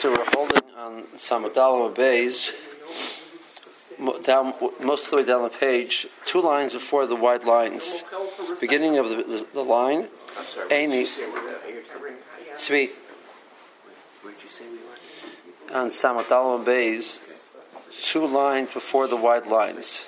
So 0.00 0.08
we're 0.08 0.24
holding 0.34 0.74
on 0.78 1.02
Samadalama 1.18 1.94
Bays, 1.94 2.54
down 4.24 4.54
most 4.80 5.04
of 5.04 5.10
the 5.10 5.16
way 5.18 5.24
down 5.24 5.42
the 5.42 5.50
page, 5.50 6.06
two 6.24 6.40
lines 6.40 6.72
before 6.72 7.06
the 7.06 7.16
white 7.16 7.44
lines. 7.44 8.02
Beginning 8.62 8.96
of 8.96 9.10
the, 9.10 9.16
the, 9.16 9.46
the 9.52 9.62
line, 9.62 10.08
I'm 10.38 10.46
sorry. 10.46 11.04
Sweet 12.56 12.90
Where'd 14.22 14.42
you 14.42 14.48
say 14.48 14.64
we 14.70 14.78
were? 14.78 15.78
on 15.78 15.90
Samadalama 15.90 16.64
Bays, 16.64 17.50
two 18.02 18.26
lines 18.26 18.72
before 18.72 19.06
the 19.06 19.16
white 19.16 19.48
lines. 19.48 20.06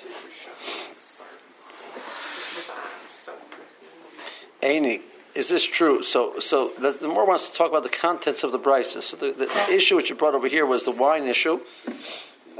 Aini, 4.63 5.01
is 5.35 5.49
this 5.49 5.63
true? 5.63 6.03
So, 6.03 6.39
so 6.39 6.69
the, 6.79 6.91
the 6.91 7.07
more 7.07 7.25
wants 7.25 7.49
to 7.49 7.55
talk 7.55 7.69
about 7.69 7.83
the 7.83 7.89
contents 7.89 8.43
of 8.43 8.51
the 8.51 8.59
brisa. 8.59 9.01
So 9.01 9.17
the, 9.17 9.31
the 9.31 9.73
issue 9.73 9.95
which 9.95 10.09
you 10.09 10.15
brought 10.15 10.35
over 10.35 10.47
here 10.47 10.65
was 10.65 10.85
the 10.85 10.91
wine 10.91 11.23
issue. 11.23 11.59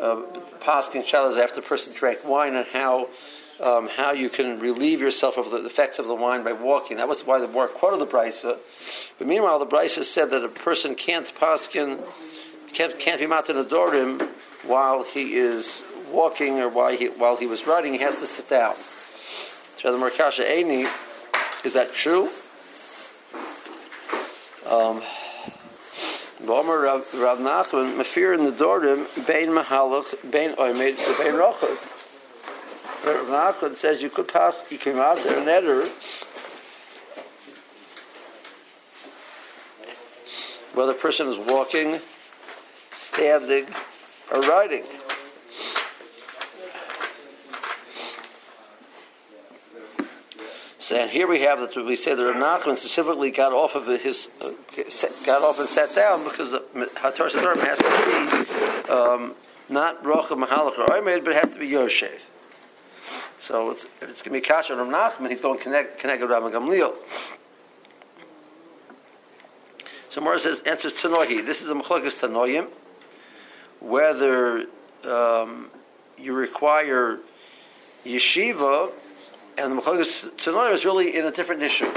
Uh, 0.01 0.21
Paskin 0.59 1.03
Shalas 1.05 1.37
after 1.37 1.61
the 1.61 1.67
person 1.67 1.93
drank 1.97 2.25
wine 2.25 2.55
and 2.55 2.65
how 2.67 3.09
um, 3.61 3.87
how 3.87 4.11
you 4.11 4.29
can 4.29 4.59
relieve 4.59 4.99
yourself 4.99 5.37
of 5.37 5.51
the 5.51 5.65
effects 5.65 5.99
of 5.99 6.07
the 6.07 6.15
wine 6.15 6.43
by 6.43 6.53
walking. 6.53 6.97
That 6.97 7.07
was 7.07 7.21
why 7.21 7.39
the 7.39 7.47
more 7.47 7.67
quoted 7.67 7.99
the 7.99 8.07
brisa. 8.07 8.57
But 9.19 9.27
meanwhile, 9.27 9.59
the 9.59 9.67
brisa 9.67 10.03
said 10.03 10.31
that 10.31 10.43
a 10.43 10.49
person 10.49 10.95
can't 10.95 11.33
paskin 11.35 12.03
can't, 12.73 12.99
can't 12.99 13.19
be 13.19 13.27
matan 13.27 13.63
adorim 13.63 14.27
while 14.65 15.03
he 15.03 15.35
is 15.35 15.83
walking 16.11 16.59
or 16.59 16.69
while 16.69 16.97
he 16.97 17.07
while 17.07 17.37
he 17.37 17.45
was 17.45 17.67
riding. 17.67 17.93
He 17.93 17.99
has 17.99 18.19
to 18.19 18.25
sit 18.25 18.49
down. 18.49 18.75
So 19.81 19.91
the 19.91 20.03
Merkasha 20.03 20.43
Eini, 20.43 20.89
is 21.63 21.73
that 21.73 21.93
true? 21.93 22.31
Um, 24.65 25.01
Bomer 26.41 26.83
Rav 26.83 27.13
Rav 27.13 27.39
Nachman 27.39 27.97
Mafir 27.97 28.33
in 28.33 28.43
the 28.43 28.51
Bein 29.25 29.53
Bein 30.31 30.55
Bein. 30.55 31.77
Rav 33.05 33.27
Nachman 33.27 33.75
says 33.75 34.01
you 34.01 34.09
could 34.09 34.27
pass 34.27 34.63
you 34.69 34.77
came 34.77 34.97
out 34.97 35.17
there 35.23 35.37
and 35.37 35.47
eder 35.47 35.85
whether 40.73 40.93
person 40.93 41.27
is 41.27 41.37
walking, 41.37 41.99
standing, 42.97 43.67
or 44.31 44.41
riding. 44.41 44.83
And 50.93 51.09
here 51.09 51.27
we 51.27 51.41
have 51.41 51.59
that 51.59 51.75
we 51.85 51.95
say 51.95 52.13
that 52.13 52.23
Rav 52.23 52.35
Nachman 52.35 52.77
specifically 52.77 53.31
got 53.31 53.51
off 53.51 53.75
of 53.75 53.87
his, 53.87 54.27
uh, 54.41 54.51
got 55.25 55.41
off 55.41 55.59
and 55.59 55.67
sat 55.67 55.95
down 55.95 56.23
because 56.23 56.51
Hatar 56.97 57.29
Sadorim 57.29 57.59
has 57.63 57.77
to 57.79 58.85
be 58.85 58.91
um, 58.91 59.35
not 59.69 60.05
Rocha 60.05 60.35
Mahalach 60.35 60.77
or 60.77 60.85
Oimed, 60.87 61.23
but 61.23 61.35
it 61.35 61.43
has 61.43 61.53
to 61.53 61.59
be 61.59 61.69
Yoshev. 61.69 62.19
So 63.39 63.71
it's, 63.71 63.85
it's 64.01 64.21
going 64.21 64.23
to 64.23 64.29
be 64.31 64.41
Kasha 64.41 64.75
Rav 64.75 64.87
Nachman, 64.87 65.29
he's 65.29 65.41
going 65.41 65.57
to 65.57 65.63
connect, 65.63 65.99
connect 65.99 66.21
with 66.21 66.31
Rav 66.31 66.43
Gamliel. 66.43 66.93
So 70.09 70.21
Mora 70.21 70.39
says, 70.39 70.61
answers 70.61 70.93
Tanohi. 70.93 71.43
This 71.43 71.61
is 71.61 71.69
a 71.69 71.73
Mechlokas 71.73 72.19
Tanoyim, 72.19 72.67
whether 73.79 74.67
um, 75.05 75.71
you 76.19 76.33
require 76.33 77.19
yeshiva 78.05 78.91
and 79.57 79.77
the 79.77 79.81
Mechagas 79.81 80.29
Tanoim 80.37 80.73
is 80.73 80.85
really 80.85 81.15
in 81.15 81.25
a 81.25 81.31
different 81.31 81.61
issue. 81.61 81.91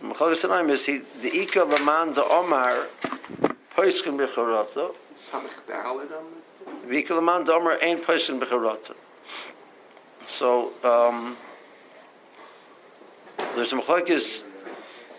The 0.00 0.08
Mechagas 0.08 0.42
Tanoim 0.42 0.70
is 0.70 0.86
he, 0.86 1.02
the 1.20 1.36
Ika 1.42 1.64
Laman 1.64 2.14
the 2.14 2.24
Omar 2.24 2.86
Poiskin 3.70 4.16
Becharato. 4.16 4.94
The 6.88 6.96
Ika 6.96 7.14
Laman 7.14 7.44
the 7.44 7.52
Omar 7.52 7.78
ain't 7.82 8.04
Poiskin 8.04 8.40
Becharato. 8.40 8.94
So, 10.26 10.72
um, 10.82 11.36
there's 13.54 13.72
a 13.72 13.76
Mechagas 13.76 14.42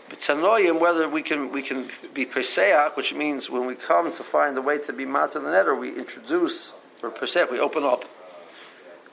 Tanoim 0.09 0.79
whether 0.79 1.07
we 1.09 1.21
can 1.21 1.51
we 1.51 1.61
can 1.61 1.89
be 2.13 2.25
Peseach, 2.25 2.95
which 2.95 3.13
means 3.13 3.49
when 3.49 3.65
we 3.65 3.75
come 3.75 4.15
to 4.15 4.23
find 4.23 4.57
a 4.57 4.61
way 4.61 4.77
to 4.79 4.93
be 4.93 5.05
Matan 5.05 5.43
the 5.43 5.49
Netter, 5.49 5.77
we 5.77 5.95
introduce, 5.95 6.71
or 7.03 7.11
Peseach, 7.11 7.51
we 7.51 7.59
open 7.59 7.83
up. 7.83 8.05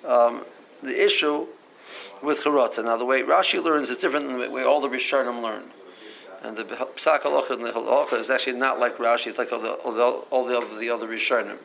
Um, 0.05 0.45
the 0.83 1.05
issue 1.05 1.47
with 2.23 2.43
Charata. 2.43 2.85
Now, 2.85 2.97
the 2.97 3.05
way 3.05 3.23
Rashi 3.23 3.63
learns 3.63 3.91
is 3.91 3.97
different 3.99 4.29
than 4.29 4.41
the 4.41 4.51
way 4.51 4.65
all 4.65 4.81
the 4.81 4.89
Rishonim 4.89 5.43
learn. 5.43 5.65
And 6.43 6.57
the 6.57 6.65
Psak 6.65 7.23
Halacha 7.23 7.53
and 7.53 7.65
the 7.65 7.73
Halacha 7.73 8.19
is 8.19 8.31
actually 8.31 8.59
not 8.59 8.79
like 8.79 8.99
Rashi, 8.99 9.29
it's 9.29 9.39
like 9.39 9.53
all 9.53 9.61
the, 9.61 9.73
all 9.73 9.93
the, 9.93 10.03
all 10.03 10.45
the 10.45 10.57
other, 10.57 10.79
the 10.79 10.91
other 10.91 11.09
Rishonim. 11.09 11.57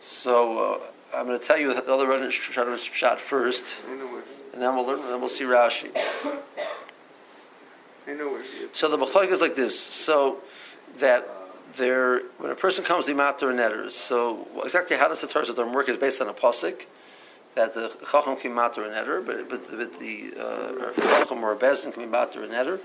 So, 0.00 0.74
uh, 0.74 1.16
I'm 1.16 1.26
going 1.26 1.38
to 1.38 1.44
tell 1.44 1.58
you 1.58 1.74
the 1.74 1.92
other 1.92 2.06
Rishonim 2.06 2.78
shot 2.78 3.20
first, 3.20 3.64
I 3.88 3.94
know 3.94 4.06
where. 4.06 4.22
and 4.52 4.62
then 4.62 4.74
we'll 4.76 4.86
learn, 4.86 5.00
then 5.02 5.20
we'll 5.20 5.28
see 5.28 5.44
Rashi. 5.44 5.90
I 8.06 8.14
know 8.14 8.30
where. 8.30 8.44
So 8.72 8.88
the 8.88 8.96
Machlok 8.96 9.32
is 9.32 9.40
like 9.40 9.56
this. 9.56 9.78
So 9.78 10.38
that 10.98 11.28
there, 11.76 12.20
when 12.38 12.50
a 12.50 12.54
person 12.54 12.84
comes 12.84 13.06
to 13.06 13.14
Matar 13.14 13.50
and 13.50 13.58
Netter, 13.58 13.90
so 13.90 14.46
exactly 14.64 14.96
how 14.96 15.08
does 15.08 15.20
the 15.20 15.26
Torah 15.26 15.70
work 15.70 15.88
is 15.88 15.96
based 15.96 16.20
on 16.20 16.28
a 16.28 16.34
pasuk 16.34 16.82
that 17.58 17.74
the 17.74 17.92
Chacham 18.10 18.36
can 18.36 18.52
be 18.52 18.56
Matar 18.56 18.86
and 18.86 18.94
Netter, 18.94 19.24
but, 19.26 19.48
but, 19.50 19.68
but 19.70 19.98
the 19.98 20.32
uh, 20.38 20.92
Chacham 20.94 21.42
or 21.42 21.52
a 21.52 21.56
Bezin 21.56 21.92
can 21.92 22.04
be 22.04 22.08
Matar 22.08 22.44
and 22.44 22.52
Netter. 22.52 22.78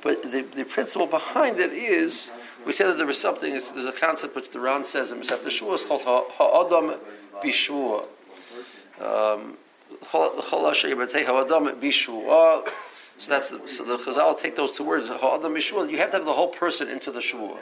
But 0.00 0.22
the, 0.22 0.42
the 0.42 0.64
principle 0.64 1.06
behind 1.06 1.58
it 1.58 1.72
is, 1.72 2.30
we 2.64 2.72
say 2.72 2.84
that 2.86 2.96
there 2.96 3.06
was 3.06 3.20
something, 3.20 3.52
there's 3.52 3.84
a 3.84 3.92
concept 3.92 4.34
which 4.36 4.50
the 4.50 4.60
Ran 4.60 4.84
says 4.84 5.10
in 5.10 5.20
Masechet 5.20 5.50
Shua, 5.50 5.74
it's 5.74 5.84
called 5.84 6.02
Ha- 6.02 6.24
Ha'adam 6.38 6.94
Bishua. 7.42 8.06
Um. 9.00 9.56
So 13.18 13.30
that's 13.32 13.48
the, 13.50 13.60
so 13.68 13.84
the 13.84 13.98
Chazal 13.98 14.40
take 14.40 14.56
those 14.56 14.72
two 14.72 14.84
words. 14.84 15.08
Ha'adam 15.08 15.54
Bishua. 15.54 15.90
You 15.90 15.98
have 15.98 16.10
to 16.12 16.16
have 16.18 16.26
the 16.26 16.32
whole 16.32 16.48
person 16.48 16.88
into 16.88 17.10
the 17.10 17.20
Shua. 17.20 17.58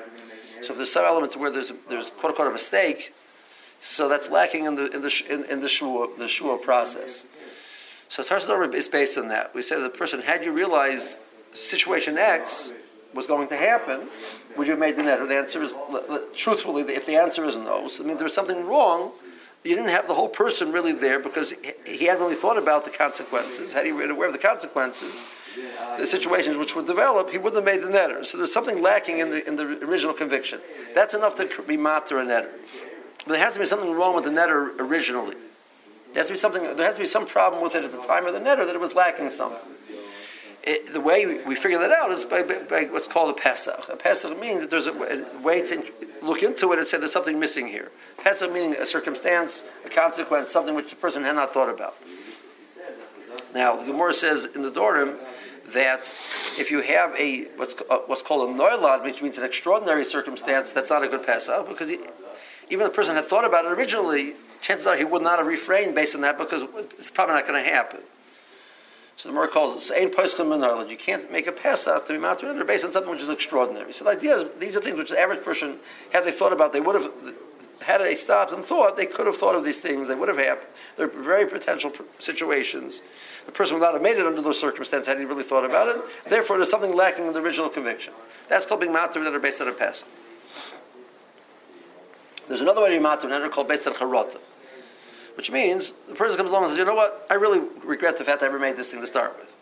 So 0.62 0.72
if 0.72 0.76
there's 0.76 0.92
some 0.92 1.04
element 1.04 1.32
to 1.32 1.38
where 1.38 1.50
there's 1.50 1.72
there's 1.88 2.08
quote 2.10 2.30
unquote 2.30 2.48
a 2.48 2.52
mistake, 2.52 3.12
so 3.80 4.08
that's 4.08 4.28
lacking 4.28 4.64
in 4.64 4.74
the 4.74 4.86
in 4.94 5.02
the 5.02 5.22
in, 5.28 5.44
in 5.44 5.60
the 5.60 5.68
shua 5.68 6.08
the 6.18 6.28
shua 6.28 6.58
process. 6.58 7.24
So 8.08 8.24
Tarsador 8.24 8.74
is 8.74 8.88
based 8.88 9.16
on 9.16 9.28
that. 9.28 9.54
We 9.54 9.62
say 9.62 9.80
the 9.80 9.88
person, 9.88 10.22
had 10.22 10.44
you 10.44 10.50
realized 10.50 11.16
situation 11.54 12.18
X 12.18 12.70
was 13.14 13.26
going 13.26 13.48
to 13.48 13.56
happen, 13.56 14.08
would 14.56 14.66
you 14.66 14.72
have 14.72 14.80
made 14.80 14.96
the 14.96 15.04
net? 15.04 15.26
The 15.28 15.36
answer 15.36 15.62
is 15.62 15.74
truthfully, 16.34 16.82
if 16.92 17.06
the 17.06 17.14
answer 17.16 17.44
is 17.44 17.54
no, 17.56 17.86
so 17.88 18.02
it 18.02 18.06
means 18.06 18.18
there 18.18 18.24
was 18.24 18.34
something 18.34 18.66
wrong. 18.66 19.12
You 19.62 19.76
didn't 19.76 19.90
have 19.90 20.08
the 20.08 20.14
whole 20.14 20.28
person 20.28 20.72
really 20.72 20.92
there 20.92 21.20
because 21.20 21.50
he- 21.52 21.98
he 21.98 22.06
hadn't 22.06 22.22
really 22.22 22.34
thought 22.34 22.56
about 22.56 22.84
the 22.84 22.90
consequences. 22.90 23.72
Had 23.72 23.86
he 23.86 23.92
been 23.92 24.10
aware 24.10 24.26
of 24.26 24.32
the 24.32 24.38
consequences, 24.38 25.12
the 25.98 26.06
situations 26.06 26.56
which 26.56 26.74
would 26.74 26.86
develop, 26.86 27.30
he 27.30 27.38
wouldn't 27.38 27.64
have 27.64 27.74
made 27.74 27.82
the 27.86 27.92
netter. 27.96 28.24
So 28.24 28.38
there's 28.38 28.52
something 28.52 28.80
lacking 28.80 29.18
in 29.18 29.30
the 29.30 29.46
in 29.46 29.56
the 29.56 29.84
original 29.84 30.14
conviction. 30.14 30.60
That's 30.94 31.14
enough 31.14 31.36
to 31.36 31.62
be 31.62 31.76
matter 31.76 32.18
a 32.18 32.24
netter. 32.24 32.50
But 33.26 33.32
there 33.32 33.44
has 33.44 33.54
to 33.54 33.60
be 33.60 33.66
something 33.66 33.92
wrong 33.92 34.14
with 34.14 34.24
the 34.24 34.30
netter 34.30 34.78
originally. 34.78 35.36
There 36.12 36.22
has 36.22 36.28
to 36.28 36.32
be 36.32 36.38
something. 36.38 36.62
There 36.62 36.86
has 36.86 36.94
to 36.94 37.00
be 37.00 37.06
some 37.06 37.26
problem 37.26 37.62
with 37.62 37.74
it 37.74 37.84
at 37.84 37.92
the 37.92 38.02
time 38.02 38.26
of 38.26 38.34
the 38.34 38.40
netter 38.40 38.66
that 38.66 38.74
it 38.74 38.80
was 38.80 38.94
lacking 38.94 39.30
something. 39.30 39.58
It, 40.62 40.92
the 40.92 41.00
way 41.00 41.24
we, 41.24 41.42
we 41.44 41.56
figure 41.56 41.78
that 41.78 41.90
out 41.90 42.10
is 42.10 42.24
by, 42.24 42.42
by, 42.42 42.58
by 42.58 42.84
what's 42.84 43.08
called 43.08 43.30
a 43.30 43.40
pesach. 43.40 43.88
A 43.88 43.96
pesach 43.96 44.38
means 44.38 44.60
that 44.60 44.70
there's 44.70 44.86
a, 44.86 44.92
a 44.92 45.40
way 45.40 45.66
to 45.66 45.82
look 46.22 46.42
into 46.42 46.72
it 46.72 46.78
and 46.78 46.86
say 46.86 46.98
there's 46.98 47.14
something 47.14 47.40
missing 47.40 47.68
here. 47.68 47.90
Pesach 48.18 48.52
meaning 48.52 48.74
a 48.74 48.84
circumstance, 48.84 49.62
a 49.86 49.88
consequence, 49.88 50.50
something 50.50 50.74
which 50.74 50.90
the 50.90 50.96
person 50.96 51.22
had 51.22 51.36
not 51.36 51.54
thought 51.54 51.72
about. 51.72 51.96
Now, 53.54 53.76
the 53.76 53.84
Gemara 53.84 54.12
says 54.12 54.44
in 54.54 54.60
the 54.62 54.70
Dorim 54.70 55.16
that 55.72 56.00
if 56.58 56.70
you 56.70 56.82
have 56.82 57.14
a 57.16 57.44
what's, 57.56 57.74
uh, 57.88 57.98
what's 58.06 58.22
called 58.22 58.50
a 58.50 58.52
noilad, 58.52 59.02
which 59.02 59.22
means 59.22 59.38
an 59.38 59.44
extraordinary 59.44 60.04
circumstance, 60.04 60.70
that's 60.70 60.90
not 60.90 61.02
a 61.02 61.08
good 61.08 61.24
pesach 61.24 61.68
because 61.68 61.88
he, 61.88 61.98
even 62.70 62.86
if 62.86 62.92
the 62.92 62.96
person 62.96 63.16
had 63.16 63.26
thought 63.26 63.44
about 63.44 63.64
it 63.64 63.72
originally, 63.72 64.34
chances 64.60 64.86
are 64.86 64.96
he 64.96 65.04
would 65.04 65.22
not 65.22 65.38
have 65.38 65.46
refrained 65.46 65.94
based 65.94 66.14
on 66.14 66.20
that 66.22 66.38
because 66.38 66.62
it's 66.98 67.10
probably 67.10 67.34
not 67.34 67.46
going 67.46 67.62
to 67.62 67.68
happen. 67.68 68.00
So 69.16 69.28
the 69.28 69.34
Gemara 69.34 69.48
calls 69.48 69.90
it 69.90 69.94
ain't 69.94 70.16
poskim. 70.16 70.88
You 70.88 70.96
can't 70.96 71.30
make 71.30 71.46
a 71.46 71.52
pesach 71.52 72.06
to 72.06 72.12
be 72.14 72.18
matur 72.18 72.66
based 72.66 72.84
on 72.84 72.92
something 72.92 73.10
which 73.10 73.20
is 73.20 73.28
extraordinary. 73.28 73.92
So 73.92 74.04
the 74.04 74.12
idea 74.12 74.36
is 74.36 74.48
these 74.58 74.76
are 74.76 74.80
things 74.80 74.96
which 74.96 75.10
the 75.10 75.20
average 75.20 75.44
person, 75.44 75.76
had 76.10 76.24
they 76.24 76.32
thought 76.32 76.54
about, 76.54 76.72
they 76.72 76.80
would 76.80 76.94
have 76.94 77.12
had 77.82 78.00
they 78.00 78.16
stopped 78.16 78.52
and 78.52 78.64
thought, 78.64 78.96
they 78.96 79.06
could 79.06 79.26
have 79.26 79.36
thought 79.36 79.54
of 79.54 79.64
these 79.64 79.78
things. 79.78 80.08
They 80.08 80.14
would 80.14 80.28
have 80.28 80.38
happened. 80.38 80.68
They're 80.96 81.06
very 81.06 81.46
potential 81.46 81.92
situations. 82.18 83.00
The 83.46 83.52
person 83.52 83.74
would 83.74 83.84
not 83.84 83.94
have 83.94 84.02
made 84.02 84.18
it 84.18 84.26
under 84.26 84.42
those 84.42 84.60
circumstances 84.60 85.08
had 85.08 85.18
he 85.18 85.24
really 85.24 85.44
thought 85.44 85.64
about 85.64 85.88
it. 85.88 86.02
Therefore, 86.28 86.58
there's 86.58 86.70
something 86.70 86.94
lacking 86.94 87.26
in 87.26 87.32
the 87.32 87.40
original 87.40 87.68
conviction. 87.68 88.12
That's 88.48 88.66
called 88.66 88.80
being 88.80 88.92
matur 88.92 89.24
that 89.24 89.34
are 89.34 89.40
based 89.40 89.60
on 89.60 89.68
a 89.68 89.72
pesach. 89.72 90.06
There's 92.50 92.62
another 92.62 92.82
way 92.82 92.90
to 92.92 92.98
be 92.98 93.04
matur 93.04 93.28
that 93.28 93.42
are 93.42 93.48
called 93.48 93.68
based 93.68 93.86
on 93.86 93.94
which 95.36 95.52
means 95.52 95.92
the 96.08 96.16
person 96.16 96.36
comes 96.36 96.50
along 96.50 96.64
and 96.64 96.72
says, 96.72 96.78
"You 96.78 96.84
know 96.84 96.96
what? 96.96 97.24
I 97.30 97.34
really 97.34 97.60
regret 97.84 98.18
the 98.18 98.24
fact 98.24 98.42
I 98.42 98.46
ever 98.46 98.58
made 98.58 98.76
this 98.76 98.88
thing 98.88 99.00
to 99.00 99.06
start 99.06 99.38
with. 99.38 99.54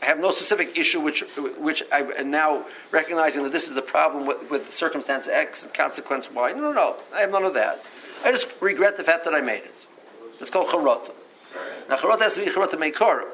I 0.00 0.06
have 0.06 0.18
no 0.18 0.30
specific 0.30 0.78
issue 0.78 1.00
which 1.00 1.20
which 1.58 1.82
I 1.92 2.00
am 2.16 2.30
now 2.30 2.64
recognizing 2.92 3.42
that 3.42 3.52
this 3.52 3.68
is 3.68 3.76
a 3.76 3.82
problem 3.82 4.24
with, 4.24 4.50
with 4.50 4.72
circumstance 4.72 5.28
X 5.28 5.62
and 5.62 5.74
consequence 5.74 6.30
Y. 6.30 6.52
No, 6.52 6.60
no, 6.60 6.72
no. 6.72 6.96
I 7.14 7.20
have 7.20 7.30
none 7.30 7.44
of 7.44 7.52
that. 7.52 7.84
I 8.24 8.32
just 8.32 8.54
regret 8.62 8.96
the 8.96 9.04
fact 9.04 9.24
that 9.24 9.34
I 9.34 9.42
made 9.42 9.64
it. 9.64 9.86
It's 10.40 10.48
called 10.48 10.68
charata. 10.68 11.12
Now 11.90 11.96
charata 11.96 12.20
has 12.20 12.36
to 12.36 12.44
be 12.46 12.50
charata 12.50 12.76
meikara. 12.76 13.26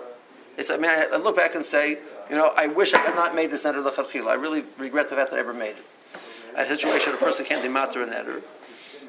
It's 0.56 0.68
I 0.68 0.78
mean 0.78 0.90
I 0.90 1.14
look 1.14 1.36
back 1.36 1.54
and 1.54 1.64
say, 1.64 1.98
you 2.28 2.34
know, 2.34 2.52
I 2.56 2.66
wish 2.66 2.92
I 2.92 2.98
had 2.98 3.14
not 3.14 3.36
made 3.36 3.52
this 3.52 3.62
neder 3.62 3.88
lechatchila. 3.88 4.30
I 4.30 4.34
really 4.34 4.64
regret 4.78 5.10
the 5.10 5.14
fact 5.14 5.30
that 5.30 5.36
I 5.36 5.40
ever 5.40 5.54
made 5.54 5.76
it. 5.76 5.86
A 6.56 6.66
situation 6.66 7.14
a 7.14 7.16
person 7.16 7.44
can't 7.44 7.62
be 7.62 7.68
matter 7.68 8.02
a 8.02 8.06
neder 8.06 8.42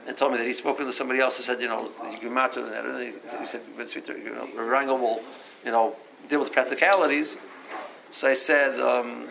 and 0.07 0.15
told 0.15 0.31
me 0.31 0.37
that 0.37 0.45
he 0.45 0.53
spoke 0.53 0.77
to 0.77 0.93
somebody 0.93 1.19
else 1.19 1.37
who 1.37 1.43
said, 1.43 1.59
you 1.59 1.67
know, 1.67 1.89
you 2.11 2.19
can 2.19 2.33
matter 2.33 2.61
the 2.61 2.69
neder. 2.69 2.95
And 2.95 3.39
he, 3.39 3.45
said, 3.45 3.61
you 4.07 4.33
know, 4.33 4.47
Rangel 4.55 4.99
will, 4.99 5.23
you 5.63 5.71
know, 5.71 5.95
deal 6.29 6.39
with 6.39 6.49
the 6.49 6.53
practicalities. 6.53 7.37
So 8.11 8.29
I 8.29 8.35
said, 8.35 8.79
um, 8.79 9.27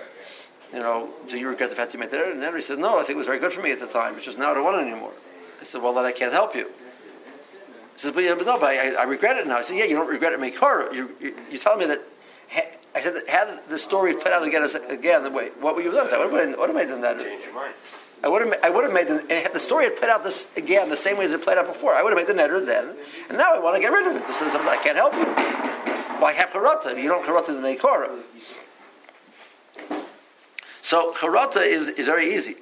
you 0.72 0.80
know, 0.80 1.10
do 1.28 1.38
you 1.38 1.48
regret 1.48 1.70
the 1.70 1.76
fact 1.76 1.94
you 1.94 2.00
made 2.00 2.10
that? 2.10 2.28
And 2.28 2.42
then 2.42 2.54
he 2.54 2.60
said, 2.60 2.78
no, 2.78 2.98
I 2.98 3.04
think 3.04 3.16
it 3.16 3.18
was 3.18 3.26
very 3.26 3.38
good 3.38 3.52
for 3.52 3.62
me 3.62 3.70
at 3.70 3.78
the 3.78 3.86
time. 3.86 4.16
It's 4.16 4.24
just 4.24 4.38
now 4.38 4.50
I 4.50 4.54
don't 4.54 4.64
want 4.64 4.78
it 4.78 4.90
anymore. 4.90 5.12
I 5.60 5.64
said, 5.64 5.80
well, 5.80 5.94
then 5.94 6.04
I 6.04 6.12
can't 6.12 6.32
help 6.32 6.54
you. 6.54 6.66
He 6.66 8.00
says, 8.00 8.12
but, 8.12 8.24
yeah, 8.24 8.34
but 8.34 8.44
no, 8.44 8.58
but 8.58 8.70
I, 8.70 8.90
I, 8.94 9.04
regret 9.04 9.36
it 9.36 9.46
now. 9.46 9.58
I 9.58 9.62
said, 9.62 9.78
yeah, 9.78 9.84
you 9.84 9.94
don't 9.94 10.08
regret 10.08 10.32
it, 10.32 10.40
make 10.40 10.60
You, 10.60 11.14
you, 11.20 11.36
you 11.50 11.58
tell 11.58 11.76
me 11.76 11.86
that. 11.86 12.00
I 12.96 13.00
said, 13.00 13.22
had 13.28 13.60
the 13.68 13.78
story 13.78 14.14
played 14.14 14.34
out 14.34 14.44
again, 14.44 14.68
again, 14.88 15.32
wait, 15.32 15.60
what 15.60 15.74
would 15.76 15.84
you 15.84 15.92
have 15.92 16.10
done? 16.10 16.20
I 16.20 16.24
said, 16.24 16.32
what, 16.32 16.58
what 16.58 16.68
have 16.68 16.76
I 16.76 16.84
done 16.84 17.00
that? 17.00 17.18
Change 17.18 17.44
your 17.44 17.54
mind. 17.54 17.74
I 18.24 18.28
would 18.28 18.40
have, 18.40 18.54
I 18.62 18.70
would 18.70 18.84
have 18.84 18.92
made 18.94 19.06
the, 19.06 19.22
eh, 19.30 19.48
the 19.52 19.60
story 19.60 19.84
had 19.84 19.96
played 19.96 20.10
out 20.10 20.24
this 20.24 20.48
again 20.56 20.88
the 20.88 20.96
same 20.96 21.18
way 21.18 21.26
as 21.26 21.32
it 21.32 21.42
played 21.42 21.58
out 21.58 21.66
before. 21.66 21.92
I 21.92 22.02
would 22.02 22.10
have 22.10 22.16
made 22.16 22.34
the 22.34 22.40
netter 22.40 22.64
then, 22.64 22.96
and 23.28 23.36
now 23.36 23.52
I 23.52 23.58
want 23.58 23.76
to 23.76 23.82
get 23.82 23.92
rid 23.92 24.06
of 24.06 24.16
it. 24.16 24.26
This 24.26 24.40
is, 24.40 24.54
I 24.54 24.78
can't 24.78 24.96
help 24.96 25.12
you. 25.12 25.24
Well, 25.26 26.24
I 26.24 26.32
have 26.32 26.48
karata. 26.48 26.96
You 26.96 27.10
don't 27.10 27.22
karata 27.22 27.48
the 27.48 27.60
meikora. 27.60 28.22
So 30.80 31.12
karata 31.12 31.66
is, 31.66 31.88
is 31.90 32.06
very 32.06 32.34
easy. 32.34 32.56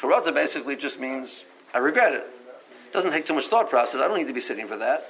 Karata 0.00 0.34
basically 0.34 0.74
just 0.74 0.98
means 0.98 1.44
I 1.72 1.78
regret. 1.78 2.12
It 2.14 2.26
doesn't 2.92 3.12
take 3.12 3.28
too 3.28 3.34
much 3.34 3.46
thought 3.46 3.70
process. 3.70 4.00
I 4.02 4.08
don't 4.08 4.18
need 4.18 4.26
to 4.26 4.34
be 4.34 4.40
sitting 4.40 4.66
for 4.66 4.76
that. 4.78 5.08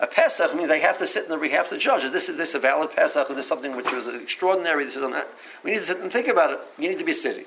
A 0.00 0.06
Pesach 0.06 0.54
means 0.54 0.70
I 0.70 0.78
have 0.78 0.98
to 0.98 1.06
sit 1.06 1.28
and 1.28 1.40
we 1.40 1.50
have 1.50 1.68
to 1.70 1.78
judge. 1.78 2.04
Is 2.04 2.12
this 2.12 2.28
is 2.28 2.36
this 2.36 2.54
a 2.54 2.58
valid 2.60 2.94
Pesach? 2.94 3.30
Is 3.30 3.36
this 3.36 3.48
something 3.48 3.74
which 3.74 3.90
was 3.90 4.06
extraordinary? 4.06 4.84
This 4.84 4.94
is. 4.94 5.04
We 5.64 5.72
need 5.72 5.78
to 5.78 5.86
sit 5.86 5.98
and 5.98 6.12
think 6.12 6.28
about 6.28 6.52
it. 6.52 6.60
You 6.78 6.88
need 6.88 7.00
to 7.00 7.04
be 7.04 7.12
sitting. 7.12 7.46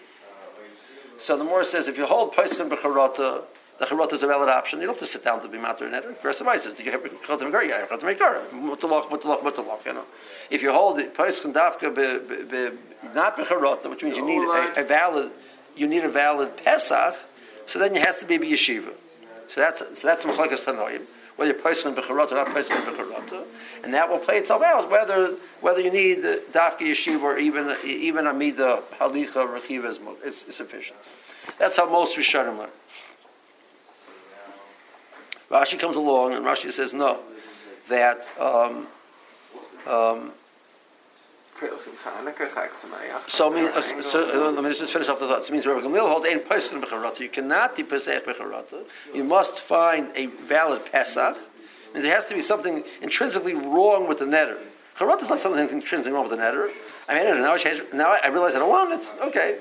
So 1.18 1.38
the 1.38 1.45
more 1.45 1.63
says 1.63 1.88
if 1.88 1.98
you 1.98 2.06
hold 2.06 2.33
Pesach 2.33 2.68
b'charata, 2.68 3.44
the 3.80 3.86
charata 3.86 4.13
is 4.13 4.24
a 4.24 4.27
valid 4.27 4.50
option. 4.50 4.81
You 4.81 4.88
don't 4.88 4.95
have 4.95 5.07
to 5.07 5.12
sit 5.12 5.24
down 5.24 5.42
to 5.44 5.48
be 5.48 5.57
matter 5.57 5.86
and 5.86 5.95
eder. 5.95 6.13
Rest 6.24 6.42
of 6.42 6.62
says, 6.62 6.77
you 6.77 6.92
have 6.92 7.01
charata 7.03 7.50
mekar, 7.50 7.68
yeah, 7.68 7.86
charata 7.86 8.01
mekar, 8.01 8.50
mutalach, 8.50 9.07
mutalach, 9.09 9.42
mutalach. 9.42 9.86
You 9.86 9.94
know, 9.94 10.06
if 10.50 10.62
you 10.62 10.74
hold 10.74 10.98
Pesach 11.13 11.53
dafka 11.53 11.95
be 11.95 12.77
not 13.13 13.38
b'charata, 13.38 13.89
which 13.89 14.03
means 14.03 14.18
you 14.18 14.25
need 14.25 14.44
a, 14.44 14.81
a 14.81 14.83
valid, 14.83 15.31
you 15.77 15.88
need 15.88 16.03
a 16.03 16.09
valid 16.09 16.57
Pesach. 16.57 17.15
So 17.65 17.80
then 17.80 17.95
you 17.95 18.01
have 18.01 18.19
to 18.19 18.25
be 18.25 18.36
a 18.36 18.39
yeshiva. 18.39 18.92
So 19.48 19.62
that's 19.62 20.01
so 20.01 20.07
that's 20.07 20.25
machlekes 20.25 20.65
tanoim 20.65 21.06
whether 21.36 21.51
you're 21.51 21.62
placing 21.62 21.94
b'charata 21.95 22.31
or 22.31 22.36
not 22.36 22.48
placing 22.48 22.78
b'charata, 22.78 23.45
and 23.83 23.94
that 23.94 24.10
will 24.10 24.19
play 24.19 24.38
itself 24.38 24.62
out 24.62 24.89
whether 24.89 25.36
whether 25.62 25.80
you 25.80 25.92
need 25.92 26.22
the 26.22 26.42
dafki 26.51 26.92
yeshiva 26.92 27.22
or 27.22 27.38
even 27.38 27.75
even 27.86 28.28
amida 28.28 28.83
halicha 29.00 29.45
rechiva 29.48 29.86
is, 29.86 30.00
is, 30.24 30.48
is 30.50 30.56
sufficient. 30.56 30.98
That's 31.57 31.78
how 31.78 31.89
most 31.89 32.18
Rishonim 32.18 32.57
learn. 32.60 32.69
Rashi 35.50 35.78
comes 35.78 35.98
along 35.98 36.33
and 36.33 36.45
Rashi 36.45 36.72
says 36.72 36.94
no, 36.94 37.19
that 37.89 38.24
um, 38.39 38.88
um, 39.86 40.31
so, 43.28 43.52
I 43.52 43.56
mean, 43.56 43.66
uh, 43.66 43.81
so 43.81 44.52
let 44.52 44.63
me 44.63 44.74
just 44.74 44.92
finish 44.92 45.08
off 45.08 45.19
the 45.19 45.28
thought. 45.28 45.44
It 45.44 45.52
means 45.52 45.66
Rabbi 45.66 45.86
Gamliel 45.86 46.10
holds 46.10 46.25
ein 46.25 46.40
pesach 46.42 46.81
b'charata. 46.81 47.19
You 47.19 47.30
cannot 47.30 47.75
be 47.75 47.84
pesach 47.84 48.25
b'charata. 48.25 48.84
You 49.13 49.24
must 49.24 49.60
find 49.60 50.10
a 50.16 50.25
valid 50.25 50.86
pesach. 50.92 51.38
And 51.94 52.04
there 52.04 52.16
has 52.16 52.28
to 52.28 52.34
be 52.34 52.42
something 52.42 52.84
intrinsically 53.02 53.54
wrong 53.54 54.08
with 54.08 54.19
the 54.19 54.25
netter. 54.25 54.58
Charata 54.98 55.24
is 55.24 55.30
not 55.30 55.42
something 55.42 55.69
intrinsically 55.69 56.12
wrong 56.12 56.30
with 56.30 56.38
the 56.38 56.44
netter. 56.44 56.69
I 57.08 57.16
mean, 57.16 57.42
now 57.42 57.54
I, 57.54 57.81
now 57.94 58.18
I 58.24 58.28
realize 58.28 58.56
I 58.56 58.60
don't 58.60 58.69
want 58.69 58.94
it. 58.94 59.08
Okay. 59.24 59.58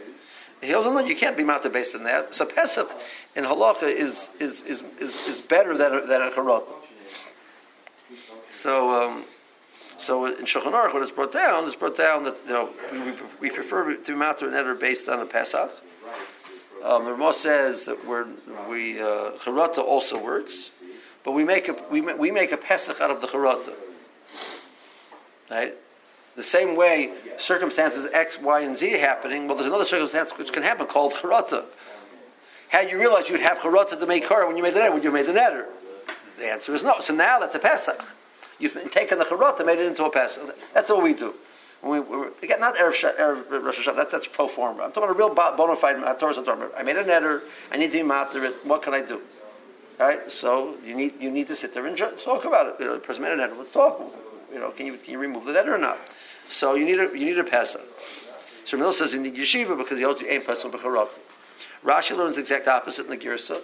He 0.61 0.69
goes, 0.69 0.85
no, 0.85 0.99
you 0.99 1.17
can't 1.17 1.37
be 1.37 1.45
mata 1.45 1.71
based 1.71 1.95
on 1.95 2.05
that. 2.05 2.35
So 2.35 2.45
Pesach 2.45 2.91
in 3.35 3.45
halacha 3.45 3.85
is, 3.85 4.29
is, 4.39 4.61
is, 4.63 4.83
is, 5.01 5.15
is 5.27 5.41
better 5.41 5.77
than, 5.77 5.95
a, 5.95 6.07
than 6.07 6.23
a 6.23 6.31
charata. 6.31 6.69
So, 8.51 8.91
um, 8.91 9.25
so 10.01 10.27
in 10.27 10.47
Shulchan 10.47 10.73
Aruch, 10.73 10.95
when 10.95 11.03
it's 11.03 11.13
brought 11.13 11.33
down, 11.33 11.67
it's 11.67 11.77
brought 11.77 11.97
down 11.97 12.25
that 12.25 12.37
you 12.47 12.53
know 12.53 12.71
we, 13.41 13.49
we 13.49 13.55
prefer 13.55 13.95
to 13.95 14.17
matter 14.17 14.47
and 14.47 14.57
eder 14.57 14.75
based 14.75 15.09
on 15.09 15.21
a 15.21 15.27
Pesach. 15.27 15.71
Um, 16.83 17.05
the 17.05 17.13
Ramah 17.13 17.35
says 17.35 17.85
that 17.85 18.07
we're, 18.07 18.27
we 18.69 19.01
uh, 19.01 19.33
also 19.47 20.23
works, 20.23 20.71
but 21.25 21.33
we 21.33 21.45
make 21.45 21.69
a 21.69 21.77
we, 21.91 22.01
we 22.01 22.31
make 22.31 22.53
a 22.53 22.57
Pesach 22.57 23.01
out 23.01 23.11
of 23.11 23.21
the 23.21 23.27
charata. 23.27 23.75
Right. 25.51 25.75
The 26.37 26.43
same 26.43 26.77
way 26.77 27.13
circumstances 27.39 28.09
X, 28.13 28.41
Y, 28.41 28.61
and 28.61 28.79
Z 28.79 28.95
are 28.95 28.99
happening. 28.99 29.47
Well, 29.47 29.57
there's 29.57 29.67
another 29.67 29.85
circumstance 29.85 30.31
which 30.31 30.53
can 30.53 30.63
happen 30.63 30.87
called 30.87 31.13
charata. 31.13 31.65
Had 32.69 32.89
you 32.89 32.99
realized 32.99 33.29
you'd 33.29 33.41
have 33.41 33.59
charata 33.59 33.99
to 33.99 34.07
make 34.07 34.27
car 34.27 34.47
when 34.47 34.57
you 34.57 34.63
made 34.63 34.75
the 34.75 34.81
netter, 34.81 34.93
when 34.95 35.03
you 35.03 35.11
made 35.11 35.27
the 35.27 35.33
netter? 35.33 35.67
The 36.39 36.47
answer 36.47 36.75
is 36.75 36.83
no. 36.83 37.01
So 37.01 37.15
now 37.15 37.41
that's 37.41 37.55
a 37.55 37.59
Pesach. 37.59 38.03
You've 38.61 38.93
taken 38.93 39.19
the 39.19 39.25
charot 39.25 39.57
and 39.57 39.67
made 39.67 39.79
it 39.79 39.87
into 39.87 40.05
a 40.05 40.11
pesach. 40.11 40.55
That's 40.75 40.91
all 40.91 41.01
we 41.01 41.15
do. 41.15 41.35
We, 41.83 41.99
we, 41.99 42.27
again, 42.43 42.61
not 42.61 42.77
Erev, 42.77 43.17
Erev 43.17 43.65
Rosh 43.65 43.79
Hashanah, 43.79 43.97
that, 43.97 44.11
that's 44.11 44.27
pro 44.27 44.49
forma. 44.49 44.83
I'm 44.83 44.93
talking 44.93 45.05
about 45.05 45.17
a 45.17 45.19
real 45.19 45.35
bona 45.35 45.77
fide 45.77 45.97
uh, 45.97 46.13
Torah 46.15 46.71
I 46.77 46.83
made 46.83 46.97
an 46.97 47.07
netter, 47.07 47.41
I 47.73 47.79
need 47.79 47.87
to 47.87 47.93
be 47.93 48.03
matter 48.03 48.45
it, 48.45 48.67
what 48.67 48.83
can 48.83 48.93
I 48.93 49.01
do? 49.01 49.23
All 49.99 50.07
right, 50.07 50.31
so 50.31 50.77
you 50.85 50.95
need, 50.95 51.15
you 51.21 51.31
need 51.31 51.49
to 51.49 51.57
sit 51.57 51.73
there 51.73 51.87
and 51.87 51.97
talk 51.97 52.45
about 52.45 52.67
it. 52.67 52.75
You 52.81 52.87
know, 52.87 52.95
the 52.95 53.01
person 53.01 53.23
made 53.23 53.33
a 53.33 53.37
netter, 53.37 53.57
let's 53.57 53.73
talk. 53.73 54.03
You 54.53 54.61
know, 54.61 54.71
can 54.73 54.87
you, 54.87 54.99
can 54.99 55.13
you 55.13 55.19
remove 55.19 55.47
the 55.47 55.53
netter 55.53 55.69
or 55.69 55.79
not? 55.79 55.99
So 56.51 56.75
you 56.75 56.85
need 56.85 56.99
a, 56.99 57.19
you 57.19 57.25
need 57.25 57.39
a 57.39 57.45
pesach. 57.45 57.81
So 58.65 58.77
Mil 58.77 58.93
says 58.93 59.15
you 59.15 59.21
need 59.21 59.37
yeshiva 59.37 59.77
because 59.79 59.99
he 59.99 60.05
the 60.05 60.33
aim 60.33 60.43
pesach 60.43 60.71
b'charot. 60.71 61.09
Rashi 61.83 62.15
learns 62.15 62.37
the 62.37 62.43
exact 62.43 62.69
opposite 62.69 63.07
in 63.07 63.11
the 63.11 63.17
Girsa 63.17 63.63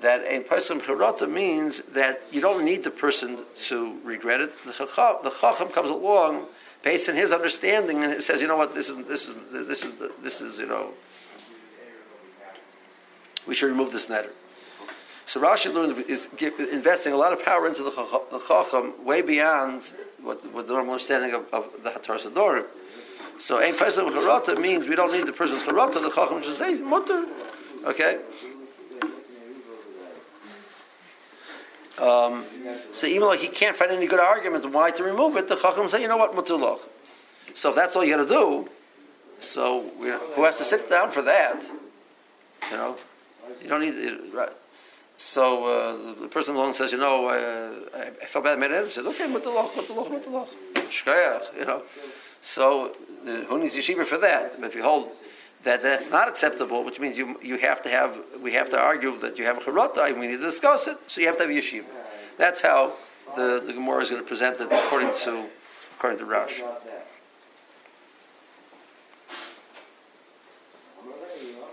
that 0.00 0.22
a 0.26 0.40
person 0.40 0.80
charata 0.80 1.30
means 1.30 1.80
that 1.92 2.22
you 2.32 2.40
don't 2.40 2.64
need 2.64 2.84
the 2.84 2.90
person 2.90 3.38
to 3.66 3.98
regret 4.04 4.40
it. 4.40 4.52
The 4.64 4.72
chacham, 4.72 5.16
the 5.22 5.30
chacham 5.30 5.68
comes 5.68 5.90
along 5.90 6.46
based 6.82 7.08
on 7.08 7.16
his 7.16 7.32
understanding 7.32 8.02
and 8.02 8.12
it 8.12 8.22
says, 8.22 8.40
you 8.40 8.48
know 8.48 8.56
what, 8.56 8.74
this 8.74 8.88
is 8.88 9.06
this 9.06 9.28
is 9.28 9.36
this 9.50 9.84
is 9.84 9.92
this 10.22 10.40
is 10.40 10.58
you 10.58 10.66
know, 10.66 10.90
we 13.46 13.54
should 13.54 13.68
remove 13.68 13.92
this 13.92 14.06
netter. 14.06 14.30
So 15.26 15.40
Rashi 15.40 15.72
learns 15.72 15.96
is 16.06 16.28
investing 16.70 17.12
a 17.12 17.16
lot 17.16 17.32
of 17.32 17.42
power 17.42 17.66
into 17.66 17.82
the 17.82 17.90
chacham 18.46 19.04
way 19.04 19.22
beyond 19.22 19.82
what, 20.20 20.44
what 20.52 20.66
the 20.66 20.74
normal 20.74 20.94
understanding 20.94 21.32
of, 21.32 21.46
of 21.52 21.70
the 21.82 21.90
Hatar 21.90 22.18
Sadorim. 22.18 22.66
So 23.38 23.60
a 23.60 23.72
person 23.72 24.06
charata 24.10 24.60
means 24.60 24.86
we 24.86 24.96
don't 24.96 25.12
need 25.12 25.26
the 25.26 25.32
person's 25.32 25.62
charata. 25.62 25.94
The 25.94 26.10
chacham 26.10 26.42
should 26.42 26.56
say 26.56 26.74
mutter. 26.74 27.26
Okay. 27.84 28.20
Um, 31.98 32.44
so 32.92 33.06
even 33.06 33.20
though 33.20 33.36
he 33.36 33.48
can't 33.48 33.76
find 33.76 33.92
any 33.92 34.06
good 34.06 34.20
argument 34.20 34.70
why 34.72 34.90
to 34.90 35.02
remove 35.02 35.36
it, 35.36 35.48
the 35.48 35.56
Chacham 35.56 35.88
say, 35.88 36.02
you 36.02 36.08
know 36.08 36.16
what, 36.16 36.34
mutulach. 36.34 36.80
So 37.54 37.70
if 37.70 37.76
that's 37.76 37.94
all 37.94 38.04
you 38.04 38.16
got 38.16 38.22
to 38.22 38.28
do, 38.28 38.68
so 39.40 39.90
who 40.34 40.44
has 40.44 40.58
to 40.58 40.64
sit 40.64 40.88
down 40.90 41.10
for 41.10 41.22
that? 41.22 41.62
You 42.70 42.76
know, 42.76 42.96
you 43.62 43.68
don't 43.68 43.80
need 43.80 43.94
it, 43.94 44.34
right. 44.34 44.52
So 45.16 45.64
uh, 45.64 46.20
the 46.22 46.28
person 46.28 46.56
alone 46.56 46.74
says, 46.74 46.90
you 46.90 46.98
know, 46.98 47.28
uh, 47.28 47.96
I, 47.96 48.06
I 48.22 48.26
felt 48.26 48.44
bad. 48.44 48.58
Made 48.58 48.72
it. 48.72 48.92
Says, 48.92 49.06
okay, 49.06 49.26
mutulach, 49.26 49.70
mutulach, 49.70 50.08
mutulach, 50.08 50.48
shkayach. 50.74 51.56
You 51.56 51.64
know, 51.66 51.82
so 52.42 52.96
uh, 53.26 53.44
who 53.44 53.58
needs 53.58 53.74
yeshiva 53.76 54.04
for 54.04 54.18
that? 54.18 54.60
But 54.60 54.70
if 54.70 54.74
you 54.74 54.82
hold 54.82 55.10
that 55.64 55.82
that's 55.82 56.10
not 56.10 56.28
acceptable, 56.28 56.84
which 56.84 57.00
means 57.00 57.18
you 57.18 57.38
you 57.42 57.58
have 57.58 57.82
to 57.82 57.88
have 57.88 58.16
we 58.40 58.52
have 58.52 58.70
to 58.70 58.78
argue 58.78 59.18
that 59.20 59.38
you 59.38 59.44
have 59.44 59.58
a 59.58 59.60
charata 59.60 60.06
and 60.08 60.20
we 60.20 60.26
need 60.26 60.36
to 60.36 60.42
discuss 60.42 60.86
it. 60.86 60.98
So 61.06 61.20
you 61.20 61.26
have 61.26 61.38
to 61.38 61.44
have 61.44 61.50
yeshiva. 61.50 61.84
That's 62.36 62.60
how 62.60 62.92
the, 63.36 63.62
the 63.64 63.72
Gemara 63.72 64.02
is 64.02 64.10
going 64.10 64.22
to 64.22 64.28
present 64.28 64.60
it 64.60 64.68
according 64.70 65.10
to 65.24 65.46
according 65.96 66.18
to 66.18 66.24
Rash. 66.26 66.60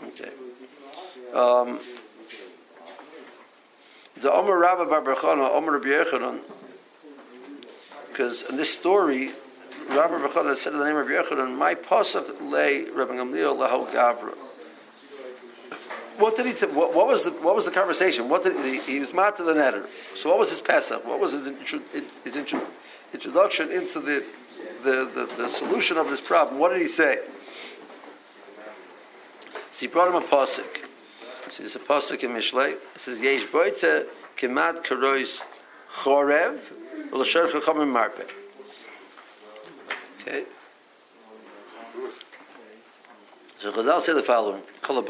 Okay. 0.03 0.31
Um, 1.33 1.79
the 4.21 4.31
Omer 4.31 4.57
Rabba 4.57 4.86
Bar 4.86 5.01
Omer 5.25 5.79
Rabbi 5.79 6.38
because 8.10 8.43
in 8.43 8.55
this 8.55 8.74
story 8.77 9.31
Rabbi 9.95 10.25
Bechad 10.25 10.55
said 10.57 10.74
in 10.74 10.79
the 10.79 10.86
name 10.86 10.95
of 10.95 11.07
Yechanan, 11.07 11.57
my 11.57 11.75
pasuk 11.75 12.50
lay 12.50 12.86
Rabbi 12.86 13.15
Gamliel 13.15 13.57
lahal 13.57 13.89
gavra. 13.91 14.33
What 16.17 16.38
did 16.38 16.45
he? 16.45 16.53
T- 16.53 16.65
what, 16.67 16.93
what, 16.93 17.07
was 17.07 17.24
the 17.24 17.31
what 17.31 17.55
was 17.55 17.65
the 17.65 17.71
conversation? 17.71 18.29
What 18.29 18.43
did 18.43 18.55
he, 18.63 18.79
he 18.79 19.00
was 19.00 19.13
mat 19.13 19.38
to 19.38 19.43
the 19.43 19.53
netter? 19.53 19.88
So 20.17 20.29
what 20.29 20.39
was 20.39 20.50
his 20.50 20.62
pesach? 20.62 21.05
What 21.05 21.19
was 21.19 21.31
his 21.31 21.48
his, 22.24 22.36
introduction 23.13 23.71
into 23.71 24.00
the, 24.00 24.24
the, 24.83 25.10
the, 25.13 25.29
the 25.38 25.50
solution 25.50 25.98
of 25.98 26.10
this 26.10 26.21
problem. 26.21 26.60
What 26.60 26.69
did 26.71 26.81
he 26.81 26.88
say? 26.88 27.19
So 29.71 29.79
he 29.79 29.88
brought 29.88 30.07
him 30.07 30.15
a 30.15 30.21
pasuk. 30.21 30.86
So 31.51 31.63
there's 31.63 31.75
a 31.75 31.79
pasuk 31.79 32.24
in 32.24 32.31
Mishlei. 32.31 32.74
It 32.74 32.81
says, 32.98 33.19
Yesh 33.19 33.43
boite 33.45 34.05
kemat 34.38 34.86
karois 34.86 35.41
chorev 35.91 36.60
v'lasher 37.10 37.51
chachamim 37.51 37.91
marpe. 37.91 38.29
Okay. 40.21 40.43
So 43.59 43.71
Chazal 43.71 44.01
say 44.01 44.13
the 44.13 44.23
following: 44.23 44.61
Kol. 44.81 45.03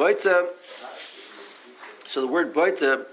So 2.08 2.20
the 2.20 2.28
word 2.28 2.54
boite 2.54 3.06